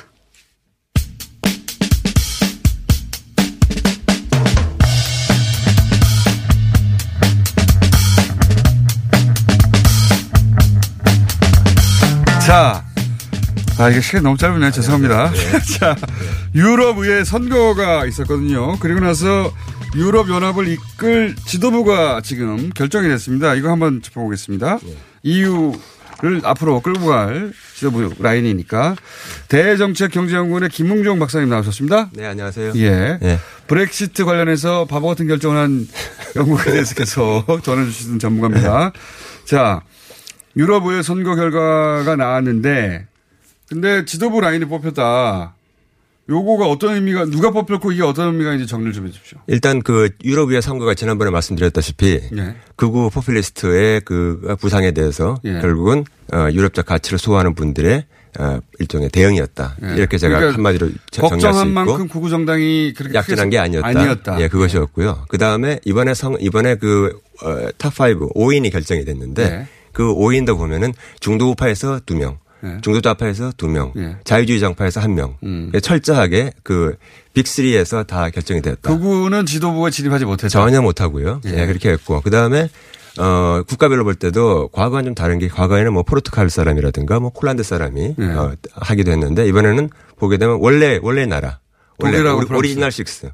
자. 12.46 12.84
아, 13.80 13.90
이게 13.90 14.02
시간이 14.02 14.24
너무 14.24 14.38
짧으네요. 14.38 14.72
죄송합니다. 14.72 15.32
자, 15.80 15.96
유럽의회 16.54 17.24
선거가 17.24 18.06
있었거든요. 18.06 18.78
그리고 18.80 19.00
나서 19.00 19.52
유럽연합을 19.96 20.68
이끌 20.68 21.36
지도부가 21.46 22.22
지금 22.22 22.70
결정이 22.70 23.08
됐습니다. 23.08 23.56
이거 23.56 23.72
한번 23.72 24.02
짚어보겠습니다. 24.02 24.80
EU를 25.24 26.42
앞으로 26.44 26.82
끌고 26.82 27.08
갈 27.08 27.54
지도부 27.76 28.14
라인이니까. 28.20 28.96
대정책경제연구원의 29.48 30.70
김웅종 30.70 31.20
박사님 31.20 31.50
나오셨습니다. 31.50 32.10
네, 32.14 32.26
안녕하세요. 32.26 32.74
예. 32.76 33.20
예. 33.24 33.40
브렉시트 33.68 34.26
관련해서 34.26 34.86
바보 34.86 35.08
같은 35.08 35.28
결정을 35.28 35.58
한 35.58 35.88
연구에 36.36 36.74
대해서 36.74 36.94
계속 36.94 37.46
전해주시는 37.64 38.20
전문가입니다. 38.20 38.92
자, 39.46 39.82
유럽 40.58 40.86
의회 40.86 41.02
선거 41.02 41.36
결과가 41.36 42.16
나왔는데, 42.16 43.08
근데 43.70 44.06
지도부 44.06 44.40
라인이 44.42 44.66
뽑혔다. 44.66 45.56
요거가 46.30 46.68
어떤 46.68 46.96
의미가, 46.96 47.26
누가 47.26 47.52
뽑혔고 47.52 47.92
이게 47.92 48.02
어떤 48.04 48.28
의미가 48.28 48.54
이제 48.54 48.66
정리를 48.66 48.94
좀 48.94 49.08
해주십시오. 49.08 49.40
일단 49.48 49.82
그 49.82 50.10
유럽의회 50.24 50.62
선거가 50.62 50.94
지난번에 50.94 51.32
말씀드렸다시피 51.32 52.30
네. 52.32 52.56
극우 52.78 53.10
포퓰리스트의 53.10 54.02
그 54.06 54.56
부상에 54.62 54.92
대해서 54.92 55.36
예. 55.44 55.60
결국은 55.60 56.06
어, 56.32 56.48
유럽적 56.50 56.86
가치를 56.86 57.20
소화하는 57.20 57.56
분들의 57.56 58.06
어, 58.40 58.60
일종의 58.80 59.10
대응이었다. 59.10 59.76
예. 59.84 59.96
이렇게 59.98 60.18
제가 60.18 60.36
그러니까 60.38 60.56
한마디로 60.58 60.90
정- 61.12 61.28
정리할 61.28 61.54
수 61.54 61.60
걱정한 61.60 61.68
있고 61.68 61.74
만큼 61.92 62.08
극우 62.08 62.30
정당이 62.30 62.94
그렇게 62.96 63.16
약진한 63.18 63.50
게 63.50 63.58
아니었다. 63.60 63.88
아니었다. 63.88 64.42
예, 64.42 64.48
그것이었고요. 64.48 65.26
그 65.28 65.38
다음에 65.38 65.82
이번에 65.84 66.14
성, 66.14 66.38
이번에 66.40 66.76
그, 66.76 67.20
어, 67.44 67.68
top 67.78 68.11
5, 68.11 68.34
5인이 68.34 68.72
결정이 68.72 69.04
됐는데 69.04 69.50
네. 69.50 69.68
그 69.94 70.04
5인도 70.04 70.58
보면은 70.58 70.94
중도 71.20 71.50
우파에서 71.52 72.00
2명, 72.00 72.38
네. 72.62 72.78
중도좌파에서 72.82 73.52
2명, 73.52 73.92
예. 73.98 74.18
자유주의 74.24 74.60
정파에서 74.60 75.02
1명. 75.02 75.36
음. 75.44 75.72
철저하게 75.82 76.52
그 76.64 76.96
big 77.36 77.62
3에서 77.62 78.06
다 78.08 78.30
결정이 78.30 78.62
되었다. 78.62 78.90
극우는 78.90 79.46
지도부에 79.46 79.92
진입하지 79.92 80.26
못했다. 80.26 80.50
전혀 80.50 80.82
못하고요. 80.82 81.42
예. 81.46 81.62
예, 81.62 81.66
그렇게 81.68 81.90
했고. 81.92 82.22
그 82.22 82.30
다음에, 82.30 82.70
어, 83.20 83.62
국가별로 83.68 84.04
볼 84.04 84.16
때도 84.16 84.70
과거와는 84.70 85.10
좀 85.10 85.16
다른 85.16 85.40
게 85.40 85.48
과거에는 85.48 85.94
뭐 85.94 86.04
포르투갈 86.04 86.50
사람이라든가 86.50 87.20
뭐 87.20 87.30
폴란드 87.32 87.64
사람이 87.64 88.16
예. 88.18 88.24
어, 88.26 88.56
하기도 88.74 89.12
했는데 89.12 89.46
이번에는 89.48 89.90
보게 90.18 90.38
되면 90.38 90.58
원래, 90.62 91.00
원래 91.02 91.26
나라. 91.26 91.60
원래 92.00 92.18
독일하고 92.18 92.40
오리- 92.40 92.48
프랑스. 92.48 92.60
original 92.60 92.92
six. 92.92 93.26
예. 93.26 93.32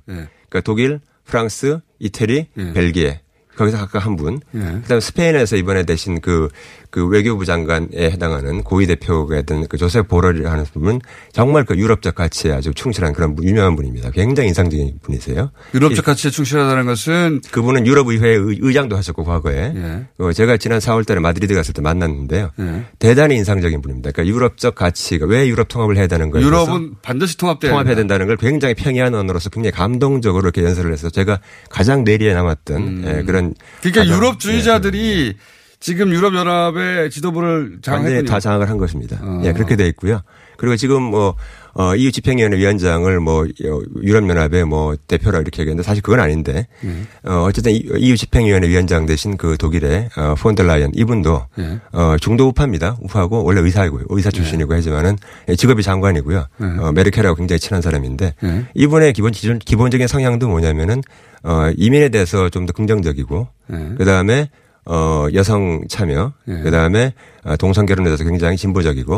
그러니까 0.49 0.61
독일, 0.65 0.99
프랑스, 1.25 1.79
이태리, 1.99 2.47
예. 2.57 2.73
벨기에. 2.73 3.21
거기서 3.59 3.77
각각 3.77 4.05
한 4.05 4.15
분. 4.15 4.39
예. 4.55 4.59
그다음에 4.59 5.01
스페인에서 5.01 5.57
이번에 5.57 5.83
대신 5.83 6.21
그, 6.21 6.47
그 6.89 7.05
외교부 7.07 7.45
장관에 7.45 7.87
해당하는 7.93 8.63
고위 8.63 8.87
대표가 8.87 9.35
했던 9.35 9.67
그 9.67 9.77
조셉 9.77 10.07
보렐이라는 10.07 10.65
분은 10.73 11.01
정말 11.31 11.63
그 11.63 11.77
유럽적 11.77 12.15
가치에 12.15 12.51
아주 12.51 12.73
충실한 12.73 13.13
그런 13.13 13.35
유명한 13.43 13.75
분입니다. 13.75 14.11
굉장히 14.11 14.49
인상적인 14.49 14.99
분이세요. 15.01 15.51
유럽적 15.73 16.03
가치에 16.03 16.31
충실하다는 16.31 16.85
것은 16.85 17.41
그분은 17.51 17.85
유럽 17.85 18.07
의회 18.07 18.37
의장도 18.39 18.97
하셨고 18.97 19.23
과거에 19.23 19.73
예. 19.75 20.05
어, 20.17 20.33
제가 20.33 20.57
지난 20.57 20.79
4월달에 20.79 21.19
마드리드 21.19 21.53
갔을 21.53 21.73
때 21.73 21.81
만났는데요. 21.81 22.51
예. 22.59 22.85
대단히 22.97 23.35
인상적인 23.35 23.81
분입니다. 23.81 24.11
그러니까 24.11 24.33
유럽적 24.33 24.75
가치가 24.75 25.25
왜 25.25 25.47
유럽 25.47 25.67
통합을 25.67 25.95
해야 25.97 26.07
되는 26.07 26.31
거예요? 26.31 26.45
유럽은 26.45 26.95
반드시 27.01 27.37
통합돼야 27.37 27.71
통합해야 27.71 27.95
된다. 27.95 28.09
된다는 28.09 28.27
걸 28.27 28.37
굉장히 28.37 28.73
평이한 28.73 29.13
언어로서 29.13 29.49
굉장히 29.49 29.71
감동적으로 29.71 30.47
이렇게 30.47 30.63
연설을 30.63 30.91
해서 30.91 31.09
제가 31.09 31.39
가장 31.69 32.03
뇌리에 32.03 32.33
남았던 32.33 33.03
예, 33.05 33.23
그런 33.23 33.53
그러니까 33.81 34.15
유럽주의자들이 34.15 35.35
지금 35.79 36.11
유럽연합의 36.11 37.09
지도부를 37.09 37.79
장악했군요. 37.81 38.25
다 38.25 38.39
장악을 38.39 38.69
한 38.69 38.77
것입니다. 38.77 39.17
어. 39.21 39.41
예, 39.45 39.53
그렇게 39.53 39.77
돼 39.77 39.87
있고요. 39.87 40.21
그리고 40.57 40.75
지금 40.75 41.01
뭐, 41.03 41.35
어, 41.73 41.95
EU 41.95 42.11
집행위원회 42.11 42.57
위원장을 42.57 43.17
뭐, 43.21 43.43
어, 43.43 43.81
유럽연합의 44.03 44.65
뭐, 44.65 44.97
대표라 45.07 45.39
이렇게 45.39 45.61
얘기했는데 45.61 45.85
사실 45.87 46.03
그건 46.03 46.19
아닌데, 46.19 46.67
네. 46.81 47.03
어, 47.23 47.43
어쨌든 47.47 47.71
EU 47.71 48.17
집행위원회 48.17 48.67
위원장 48.67 49.05
대신 49.05 49.37
그 49.37 49.55
독일의, 49.57 50.09
어, 50.17 50.35
폰델라이언 50.37 50.91
이분도, 50.95 51.45
네. 51.55 51.79
어, 51.93 52.17
중도 52.19 52.49
우파입니다. 52.49 52.97
우파고 52.99 53.45
원래 53.45 53.61
의사이고요. 53.61 54.03
의사 54.09 54.31
출신이고 54.31 54.73
하지만은 54.73 55.15
예, 55.47 55.55
직업이 55.55 55.81
장관이고요. 55.81 56.45
네. 56.57 56.67
어, 56.79 56.91
메르켈하고 56.91 57.35
굉장히 57.35 57.59
친한 57.61 57.81
사람인데, 57.81 58.35
이분의 58.73 59.13
기본, 59.13 59.31
기존, 59.31 59.59
기본적인 59.59 60.07
성향도 60.07 60.49
뭐냐면은, 60.49 61.01
어, 61.43 61.71
이민에 61.77 62.09
대해서 62.09 62.49
좀 62.49 62.65
더 62.65 62.73
긍정적이고, 62.73 63.47
네. 63.67 63.89
그 63.97 64.03
다음에 64.03 64.49
어, 64.85 65.27
여성 65.33 65.81
참여, 65.87 66.33
그 66.45 66.71
다음에 66.71 67.13
어, 67.43 67.55
동성 67.57 67.85
결혼에 67.85 68.09
대해서 68.09 68.23
굉장히 68.23 68.57
진보적이고, 68.57 69.13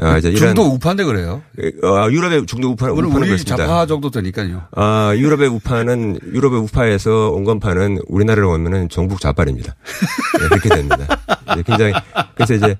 어, 0.00 0.16
이제 0.18 0.28
이런. 0.28 0.54
중도 0.54 0.62
우파인데 0.62 1.04
그래요. 1.04 1.42
어, 1.82 2.10
유럽의 2.10 2.46
중도 2.46 2.70
우파, 2.70 2.90
우파는 2.90 3.10
우리 3.12 3.26
그렇습니다. 3.28 3.56
좌파 3.56 3.86
정도 3.86 4.10
되니까요. 4.10 4.62
아, 4.76 5.12
유럽의 5.16 5.48
우파는, 5.48 6.18
유럽의 6.32 6.60
우파에서 6.60 7.30
온 7.30 7.44
건파는 7.44 7.98
우리나라로 8.08 8.52
오면은 8.52 8.88
종북 8.88 9.20
좌빨입니다. 9.20 9.74
네, 10.38 10.48
그렇게 10.48 10.68
됩니다. 10.68 10.98
네, 11.56 11.62
굉장히, 11.64 11.92
그래서 12.34 12.54
이제 12.54 12.76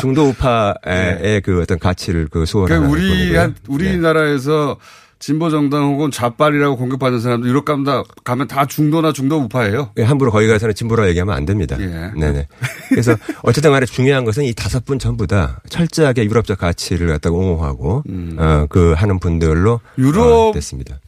중도 0.00 0.26
우파의 0.28 1.40
그 1.42 1.62
어떤 1.62 1.78
가치를 1.78 2.28
그 2.30 2.46
수호하는. 2.46 2.88
그러니까 2.88 2.92
우리 2.92 3.36
한 3.36 3.54
우리나라에서 3.68 4.76
진보 5.22 5.50
정당 5.50 5.84
혹은 5.84 6.10
좌빨이라고 6.10 6.76
공격받는 6.76 7.20
사람들 7.20 7.48
유럽 7.48 7.64
가면 7.64 8.02
가면 8.24 8.48
다 8.48 8.66
중도나 8.66 9.12
중도 9.12 9.38
우파예요. 9.38 9.90
예, 9.98 10.02
함부로 10.02 10.32
거기 10.32 10.48
가서는 10.48 10.74
진보라고 10.74 11.08
얘기하면 11.10 11.32
안 11.36 11.44
됩니다. 11.44 11.76
예. 11.78 12.10
네네. 12.18 12.48
그래서 12.88 13.14
어쨌든 13.44 13.70
간에 13.70 13.86
중요한 13.86 14.24
것은 14.24 14.42
이 14.42 14.52
다섯 14.52 14.84
분 14.84 14.98
전부 14.98 15.28
다 15.28 15.60
철저하게 15.68 16.24
유럽적 16.24 16.58
가치를 16.58 17.06
갖다가 17.06 17.36
옹호하고, 17.36 18.02
어, 18.36 18.66
그 18.68 18.94
하는 18.96 19.20
분들로. 19.20 19.78
음. 19.96 20.02
유럽- 20.04 20.26
어, 20.26 20.52
됐습니다. 20.54 20.98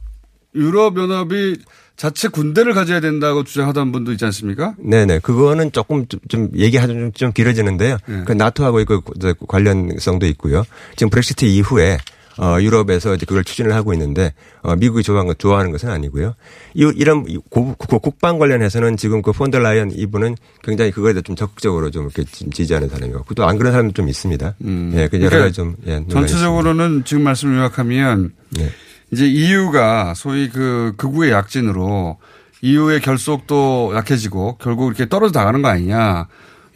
유럽 0.55 0.97
연합이 0.97 1.57
자체 1.97 2.29
군대를 2.29 2.73
가져야 2.73 3.01
된다고 3.01 3.43
주장하던 3.43 3.91
분도 3.91 4.13
있지 4.13 4.25
않습니까? 4.27 4.75
네네. 4.79 5.19
그거는 5.21 5.73
조금 5.73 6.07
좀, 6.07 6.21
좀 6.29 6.51
얘기하면 6.55 6.97
좀, 6.97 7.13
좀 7.13 7.33
길어지는데요. 7.33 7.99
예. 8.09 8.23
그 8.25 8.31
나토하고 8.31 8.85
그 8.85 9.01
관련성도 9.49 10.27
있고요. 10.27 10.63
지금 10.95 11.11
브렉시트 11.11 11.47
이후에 11.47 11.99
어, 12.39 12.57
유럽에서 12.61 13.15
이제 13.15 13.27
그걸 13.27 13.45
추진을 13.45 13.73
하고 13.75 13.93
있는데, 13.93 14.33
어, 14.63 14.75
미국이 14.77 15.03
좋아하는, 15.03 15.29
것, 15.29 15.39
좋아하는 15.39 15.71
것은 15.71 15.89
아니고요. 15.89 16.35
이, 16.75 16.93
이런 16.97 17.25
고- 17.49 17.75
고- 17.75 17.99
국방 18.01 18.39
관련해서는 18.39 18.97
지금 18.97 19.23
그 19.23 19.33
폰델라이언 19.33 19.93
이분은 19.95 20.37
굉장히 20.63 20.91
그거에 20.91 21.13
대해 21.13 21.23
좀 21.23 21.37
적극적으로 21.37 21.91
좀 21.91 22.05
이렇게 22.05 22.25
지- 22.25 22.49
지지하는 22.51 22.89
사람이고, 22.89 23.25
또 23.35 23.45
안 23.45 23.57
그런 23.59 23.73
사람도 23.73 23.93
좀 23.93 24.09
있습니다. 24.09 24.55
예, 24.95 25.09
그 25.09 25.19
여러 25.21 25.29
그러니까 25.31 25.39
가지 25.39 25.53
좀, 25.53 25.77
예, 25.87 26.05
전체적으로는 26.09 27.05
지금 27.05 27.23
말씀을 27.25 27.59
요약하면 27.59 28.33
네. 28.51 28.71
이제 29.13 29.27
EU가 29.27 30.15
소위 30.15 30.49
그 30.49 30.95
극우의 30.97 31.31
약진으로 31.31 32.19
EU의 32.63 33.01
결속도 33.01 33.93
약해지고 33.95 34.57
결국 34.61 34.87
이렇게 34.89 35.09
떨어져 35.09 35.39
나가는 35.39 35.61
거 35.63 35.69
아니냐. 35.69 36.27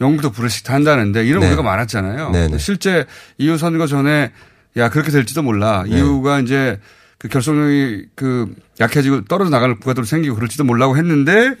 영국도 0.01 0.31
브렉시트 0.31 0.71
한다는데 0.71 1.25
이런 1.25 1.41
네. 1.41 1.47
우려가 1.47 1.63
많았잖아요. 1.63 2.29
네, 2.29 2.47
네. 2.47 2.57
실제 2.57 3.05
EU 3.37 3.57
선거 3.57 3.85
전에 3.85 4.31
야 4.77 4.89
그렇게 4.89 5.11
될지도 5.11 5.41
몰라. 5.41 5.83
네. 5.87 5.97
EU가 5.97 6.39
이제 6.39 6.79
그 7.17 7.27
결속력이 7.27 8.07
그 8.15 8.53
약해지고 8.79 9.25
떨어져 9.25 9.49
나갈 9.49 9.75
국가들로 9.75 10.05
생기고 10.05 10.35
그럴지도 10.35 10.63
몰라고 10.63 10.97
했는데 10.97 11.49
네. 11.49 11.55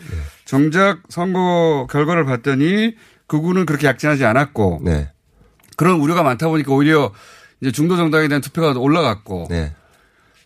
정작 0.45 0.99
선거 1.09 1.87
결과를 1.91 2.25
봤더니 2.25 2.95
극우는 3.27 3.65
그렇게 3.65 3.87
약진하지 3.87 4.25
않았고 4.25 4.81
네. 4.83 5.09
그런 5.75 5.99
우려가 5.99 6.23
많다 6.23 6.47
보니까 6.47 6.71
오히려 6.73 7.11
이제 7.61 7.71
중도 7.71 7.97
정당에 7.97 8.27
대한 8.27 8.41
투표가 8.41 8.79
올라갔고 8.79 9.47
네. 9.49 9.73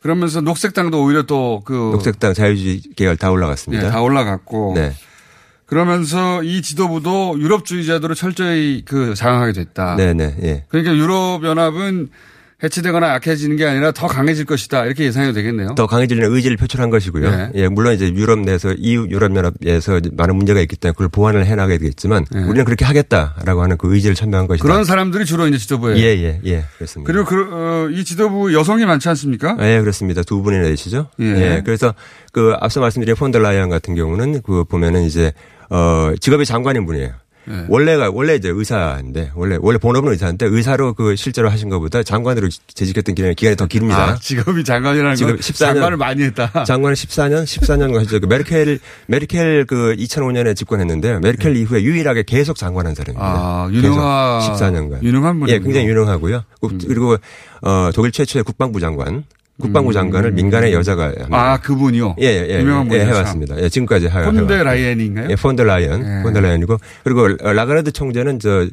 그러면서 0.01 0.41
녹색당도 0.41 1.01
오히려 1.01 1.23
또 1.23 1.61
그 1.63 1.73
녹색당 1.73 2.33
자유주의 2.33 2.81
계열 2.95 3.15
다 3.15 3.31
올라갔습니다. 3.31 3.85
예, 3.85 3.89
다 3.89 4.01
올라갔고 4.01 4.73
네. 4.75 4.93
그러면서 5.65 6.43
이 6.43 6.61
지도부도 6.61 7.39
유럽주의자들을 7.39 8.13
철저히 8.15 8.83
그 8.85 9.15
장악하게 9.15 9.53
됐다. 9.53 9.95
네네. 9.95 10.35
예. 10.43 10.65
그러니까 10.67 10.93
유럽 10.95 11.43
연합은 11.43 12.09
해체되거나 12.63 13.09
약해지는 13.15 13.57
게 13.57 13.65
아니라 13.65 13.91
더 13.91 14.07
강해질 14.07 14.45
것이다 14.45 14.85
이렇게 14.85 15.03
예상해도 15.05 15.33
되겠네요. 15.33 15.75
더 15.75 15.85
강해지는 15.85 16.31
의지를 16.31 16.57
표출한 16.57 16.89
것이고요. 16.89 17.29
네. 17.29 17.51
예, 17.55 17.67
물론 17.67 17.93
이제 17.93 18.07
유럽 18.13 18.39
내에서 18.39 18.73
EU 18.77 19.07
유럽연합에서 19.09 19.99
많은 20.13 20.35
문제가 20.35 20.61
있기 20.61 20.77
때문에 20.77 20.93
그걸 20.93 21.09
보완을 21.09 21.45
해 21.45 21.55
나가야 21.55 21.77
되겠지만 21.77 22.25
우리는 22.31 22.63
그렇게 22.63 22.85
하겠다라고 22.85 23.61
하는 23.61 23.77
그 23.77 23.93
의지를 23.93 24.15
천명한 24.15 24.47
것이다. 24.47 24.63
네. 24.63 24.67
그런 24.71 24.85
사람들이 24.85 25.25
주로 25.25 25.47
이제 25.47 25.57
지도부에 25.57 25.97
예, 25.97 26.03
예, 26.03 26.39
예. 26.45 26.63
그렇습니다. 26.77 27.11
그리고 27.11 27.25
그, 27.25 27.47
어, 27.51 27.89
이 27.89 28.03
지도부 28.03 28.53
여성이 28.53 28.85
많지 28.85 29.09
않습니까? 29.09 29.57
예, 29.59 29.81
그렇습니다. 29.81 30.23
두 30.23 30.41
분이나 30.41 30.63
되시죠? 30.63 31.09
예. 31.19 31.25
예. 31.25 31.61
그래서 31.65 31.93
그 32.31 32.53
앞서 32.59 32.79
말씀드린 32.79 33.15
폰델라이언 33.15 33.69
같은 33.69 33.95
경우는 33.95 34.41
그 34.41 34.63
보면은 34.63 35.03
이제 35.03 35.33
어 35.69 36.13
직업이 36.19 36.45
장관인 36.45 36.85
분이에요. 36.85 37.11
예. 37.49 37.65
원래가 37.67 38.09
원래 38.11 38.35
이제 38.35 38.49
의사인데 38.49 39.31
원래 39.35 39.57
원래 39.61 39.77
본업은 39.77 40.11
의사인데 40.11 40.45
의사로 40.45 40.93
그 40.93 41.15
실제로 41.15 41.49
하신 41.49 41.69
것보다 41.69 42.03
장관으로 42.03 42.49
재직했던 42.73 43.15
기간이, 43.15 43.35
기간이 43.35 43.55
더 43.55 43.65
길입니다. 43.65 44.03
아, 44.03 44.15
직업이 44.15 44.63
장관이라는 44.63 45.15
지금 45.15 45.33
건 45.33 45.39
14년 45.39 45.57
장관을 45.57 45.97
많이 45.97 46.23
했다. 46.23 46.51
장관은 46.63 46.95
14년, 46.95 47.43
14년 47.43 47.93
하셨죠. 47.95 48.21
그 48.21 48.25
메르켈, 48.27 48.79
메르켈 49.07 49.65
그 49.65 49.95
2005년에 49.97 50.55
집권했는데요. 50.55 51.19
메르켈 51.19 51.57
이후에 51.57 51.83
유일하게 51.83 52.23
계속 52.23 52.57
장관한 52.57 52.95
사람입니다. 52.95 53.33
네. 53.33 53.39
아, 53.39 53.69
계속 53.69 53.97
14년간. 53.97 55.03
유능한. 55.03 55.41
음. 55.41 55.49
예, 55.49 55.59
굉장히 55.59 55.87
유능하고요. 55.87 56.43
그리고 56.87 57.17
어 57.61 57.89
독일 57.93 58.11
최초의 58.11 58.43
국방부 58.43 58.79
장관, 58.79 59.23
국방부 59.61 59.93
장관을 59.93 60.31
민간의 60.31 60.73
여자가 60.73 61.05
합니다. 61.05 61.25
음. 61.27 61.33
아, 61.33 61.57
그분이요? 61.57 62.15
예, 62.19 62.25
예, 62.25 62.47
예. 62.49 62.59
유명한 62.61 62.85
예, 62.85 62.89
분이죠. 62.89 63.07
해왔습니다. 63.07 63.61
예, 63.61 63.69
지금까지 63.69 64.07
하, 64.07 64.23
폰데 64.23 64.53
해왔고. 64.53 64.63
라이엔인가요? 64.63 65.27
예, 65.29 65.35
폰델라이언, 65.35 66.01
예. 66.01 66.23
폰델라이언이고 66.23 66.77
그리고 67.03 67.27
라가르드 67.27 67.91
총재는 67.91 68.39
저 68.39 68.67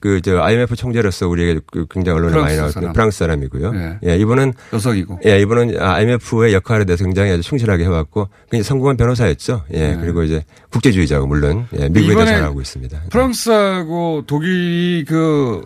그, 0.00 0.20
저, 0.20 0.40
IMF 0.40 0.74
총재로서 0.74 1.28
우리에게 1.28 1.60
그 1.70 1.86
굉장히 1.88 2.18
언론에 2.18 2.36
많이 2.36 2.56
나왔던 2.56 2.72
사람. 2.72 2.92
프랑스 2.92 3.18
사람이고요. 3.18 3.72
예. 3.72 3.98
예, 4.10 4.16
이분은. 4.18 4.52
여성이고. 4.72 5.20
예, 5.26 5.40
이분은 5.40 5.80
IMF의 5.80 6.54
역할에 6.54 6.84
대해서 6.84 7.04
굉장히 7.04 7.30
아주 7.30 7.42
충실하게 7.42 7.84
해왔고, 7.84 8.28
굉장히 8.50 8.64
성공한 8.64 8.96
변호사였죠. 8.96 9.62
예, 9.74 9.96
그리고 10.00 10.24
이제 10.24 10.44
국제주의자고 10.70 11.28
물론, 11.28 11.68
예, 11.78 11.88
미국에도 11.88 12.24
잘하고 12.24 12.60
있습니다. 12.60 13.02
프랑스하고 13.10 14.24
독일이 14.26 15.04
그 15.06 15.64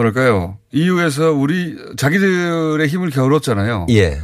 뭐랄까요 0.00 0.56
EU에서 0.72 1.32
우리 1.32 1.76
자기들의 1.96 2.86
힘을 2.86 3.10
겨뤘잖아요. 3.10 3.86
예. 3.90 4.18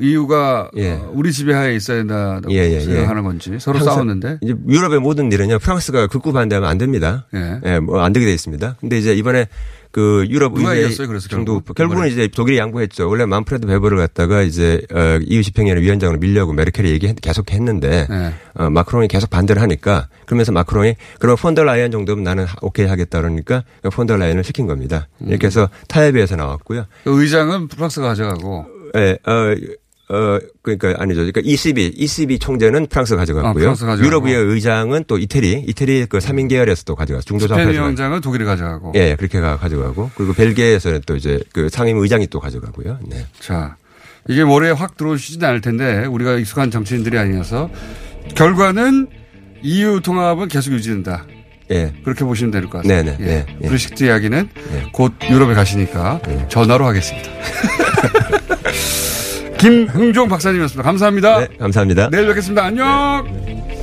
EU가 0.00 0.70
예. 0.76 0.92
어, 0.92 1.10
우리 1.14 1.32
지배하에 1.32 1.74
있어야 1.76 1.98
된다고 1.98 2.50
예, 2.50 2.56
예, 2.70 2.74
예. 2.76 2.80
생각하는 2.80 3.22
건지 3.22 3.56
서로 3.60 3.78
싸웠는데 3.80 4.38
이제 4.42 4.54
유럽의 4.68 5.00
모든 5.00 5.30
일은요, 5.30 5.58
프랑스가 5.58 6.06
극구 6.06 6.32
반대하면 6.32 6.68
안 6.68 6.78
됩니다. 6.78 7.26
예. 7.34 7.78
뭐 7.78 8.02
안 8.02 8.12
되게 8.12 8.26
돼 8.26 8.32
있습니다. 8.32 8.76
근데 8.80 8.98
이제 8.98 9.14
이번에 9.14 9.46
그 9.92 10.24
유럽 10.30 10.56
의회 10.56 10.88
정도 10.88 11.60
결국? 11.60 11.74
결국은 11.74 12.08
이제 12.08 12.26
독일이 12.26 12.56
양보했죠. 12.56 13.06
원래 13.10 13.26
만프레드 13.26 13.66
베버를 13.66 13.98
갖다가 13.98 14.40
이제 14.40 14.80
어, 14.90 15.18
EU 15.22 15.42
집행위원회 15.42 15.82
위원장으로 15.82 16.18
밀려고 16.18 16.54
메르켈이 16.54 16.88
얘기 16.88 17.12
계속 17.20 17.52
했는데 17.52 18.06
네. 18.08 18.32
어, 18.54 18.70
마크롱이 18.70 19.08
계속 19.08 19.28
반대를 19.28 19.60
하니까 19.60 20.08
그러면서 20.24 20.50
마크롱이 20.52 20.94
그럼 21.20 21.36
폰더라이언 21.36 21.90
정도면 21.90 22.24
나는 22.24 22.46
하- 22.46 22.56
오케이 22.62 22.86
하겠다 22.86 23.20
그러니까 23.20 23.64
폰더라이언을 23.82 24.42
시킨 24.44 24.66
겁니다. 24.66 25.08
이렇게 25.20 25.48
해서 25.48 25.68
타협에서 25.88 26.36
나왔고요. 26.36 26.86
그 27.04 27.22
의장은 27.22 27.68
프랑스가 27.68 28.08
가져가고 28.08 28.64
예, 28.96 29.18
어, 29.26 29.54
어, 30.14 30.38
그러니까 30.60 30.94
아니죠. 31.02 31.20
그러니까 31.20 31.40
ECB, 31.42 31.92
ECB 31.96 32.38
총재는 32.38 32.86
프랑스 32.88 33.14
아, 33.14 33.16
가져갔고요. 33.16 33.54
프랑스 33.54 33.86
가져가고. 33.86 34.06
유럽의 34.06 34.34
의장은 34.34 35.04
또 35.06 35.16
이태리, 35.16 35.64
이태리 35.66 36.06
그 36.10 36.18
3인 36.18 36.50
계열에서 36.50 36.84
또 36.84 36.94
가져갔어요. 36.94 37.24
중도좌파에서. 37.24 37.70
위원장은 37.70 38.20
독일이 38.20 38.44
가져가고. 38.44 38.92
예, 38.96 39.16
그렇게 39.16 39.40
가, 39.40 39.56
가져가고. 39.56 40.10
그리고 40.14 40.34
벨기에에서는 40.34 41.00
또 41.06 41.16
이제 41.16 41.40
그 41.54 41.68
상임 41.70 41.96
의장이 41.98 42.26
또 42.26 42.40
가져가고요. 42.40 42.98
네. 43.08 43.24
자, 43.40 43.76
이게 44.28 44.44
머리에 44.44 44.70
확 44.72 44.96
들어오시지는 44.98 45.48
않을 45.48 45.60
텐데 45.62 46.04
우리가 46.04 46.34
익숙한 46.34 46.70
정치인들이 46.70 47.16
아니어서 47.18 47.70
결과는 48.34 49.08
EU 49.62 50.00
통합은 50.02 50.48
계속 50.48 50.72
유지된다. 50.72 51.24
예. 51.70 51.94
그렇게 52.04 52.24
보시면 52.24 52.50
될 52.50 52.62
것 52.68 52.82
같습니다. 52.82 53.02
네네. 53.02 53.16
예. 53.20 53.24
네, 53.24 53.46
예. 53.62 53.66
브렉시트 53.66 54.04
이야기는 54.04 54.48
곧 54.92 55.12
유럽에 55.30 55.54
가시니까 55.54 56.20
전화로 56.50 56.84
하겠습니다. 56.86 57.30
김흥종 59.62 60.28
박사님이었습니다. 60.28 60.82
감사합니다. 60.82 61.38
네, 61.38 61.46
감사합니다. 61.56 62.10
내일 62.10 62.26
뵙겠습니다. 62.26 62.64
안녕. 62.64 63.81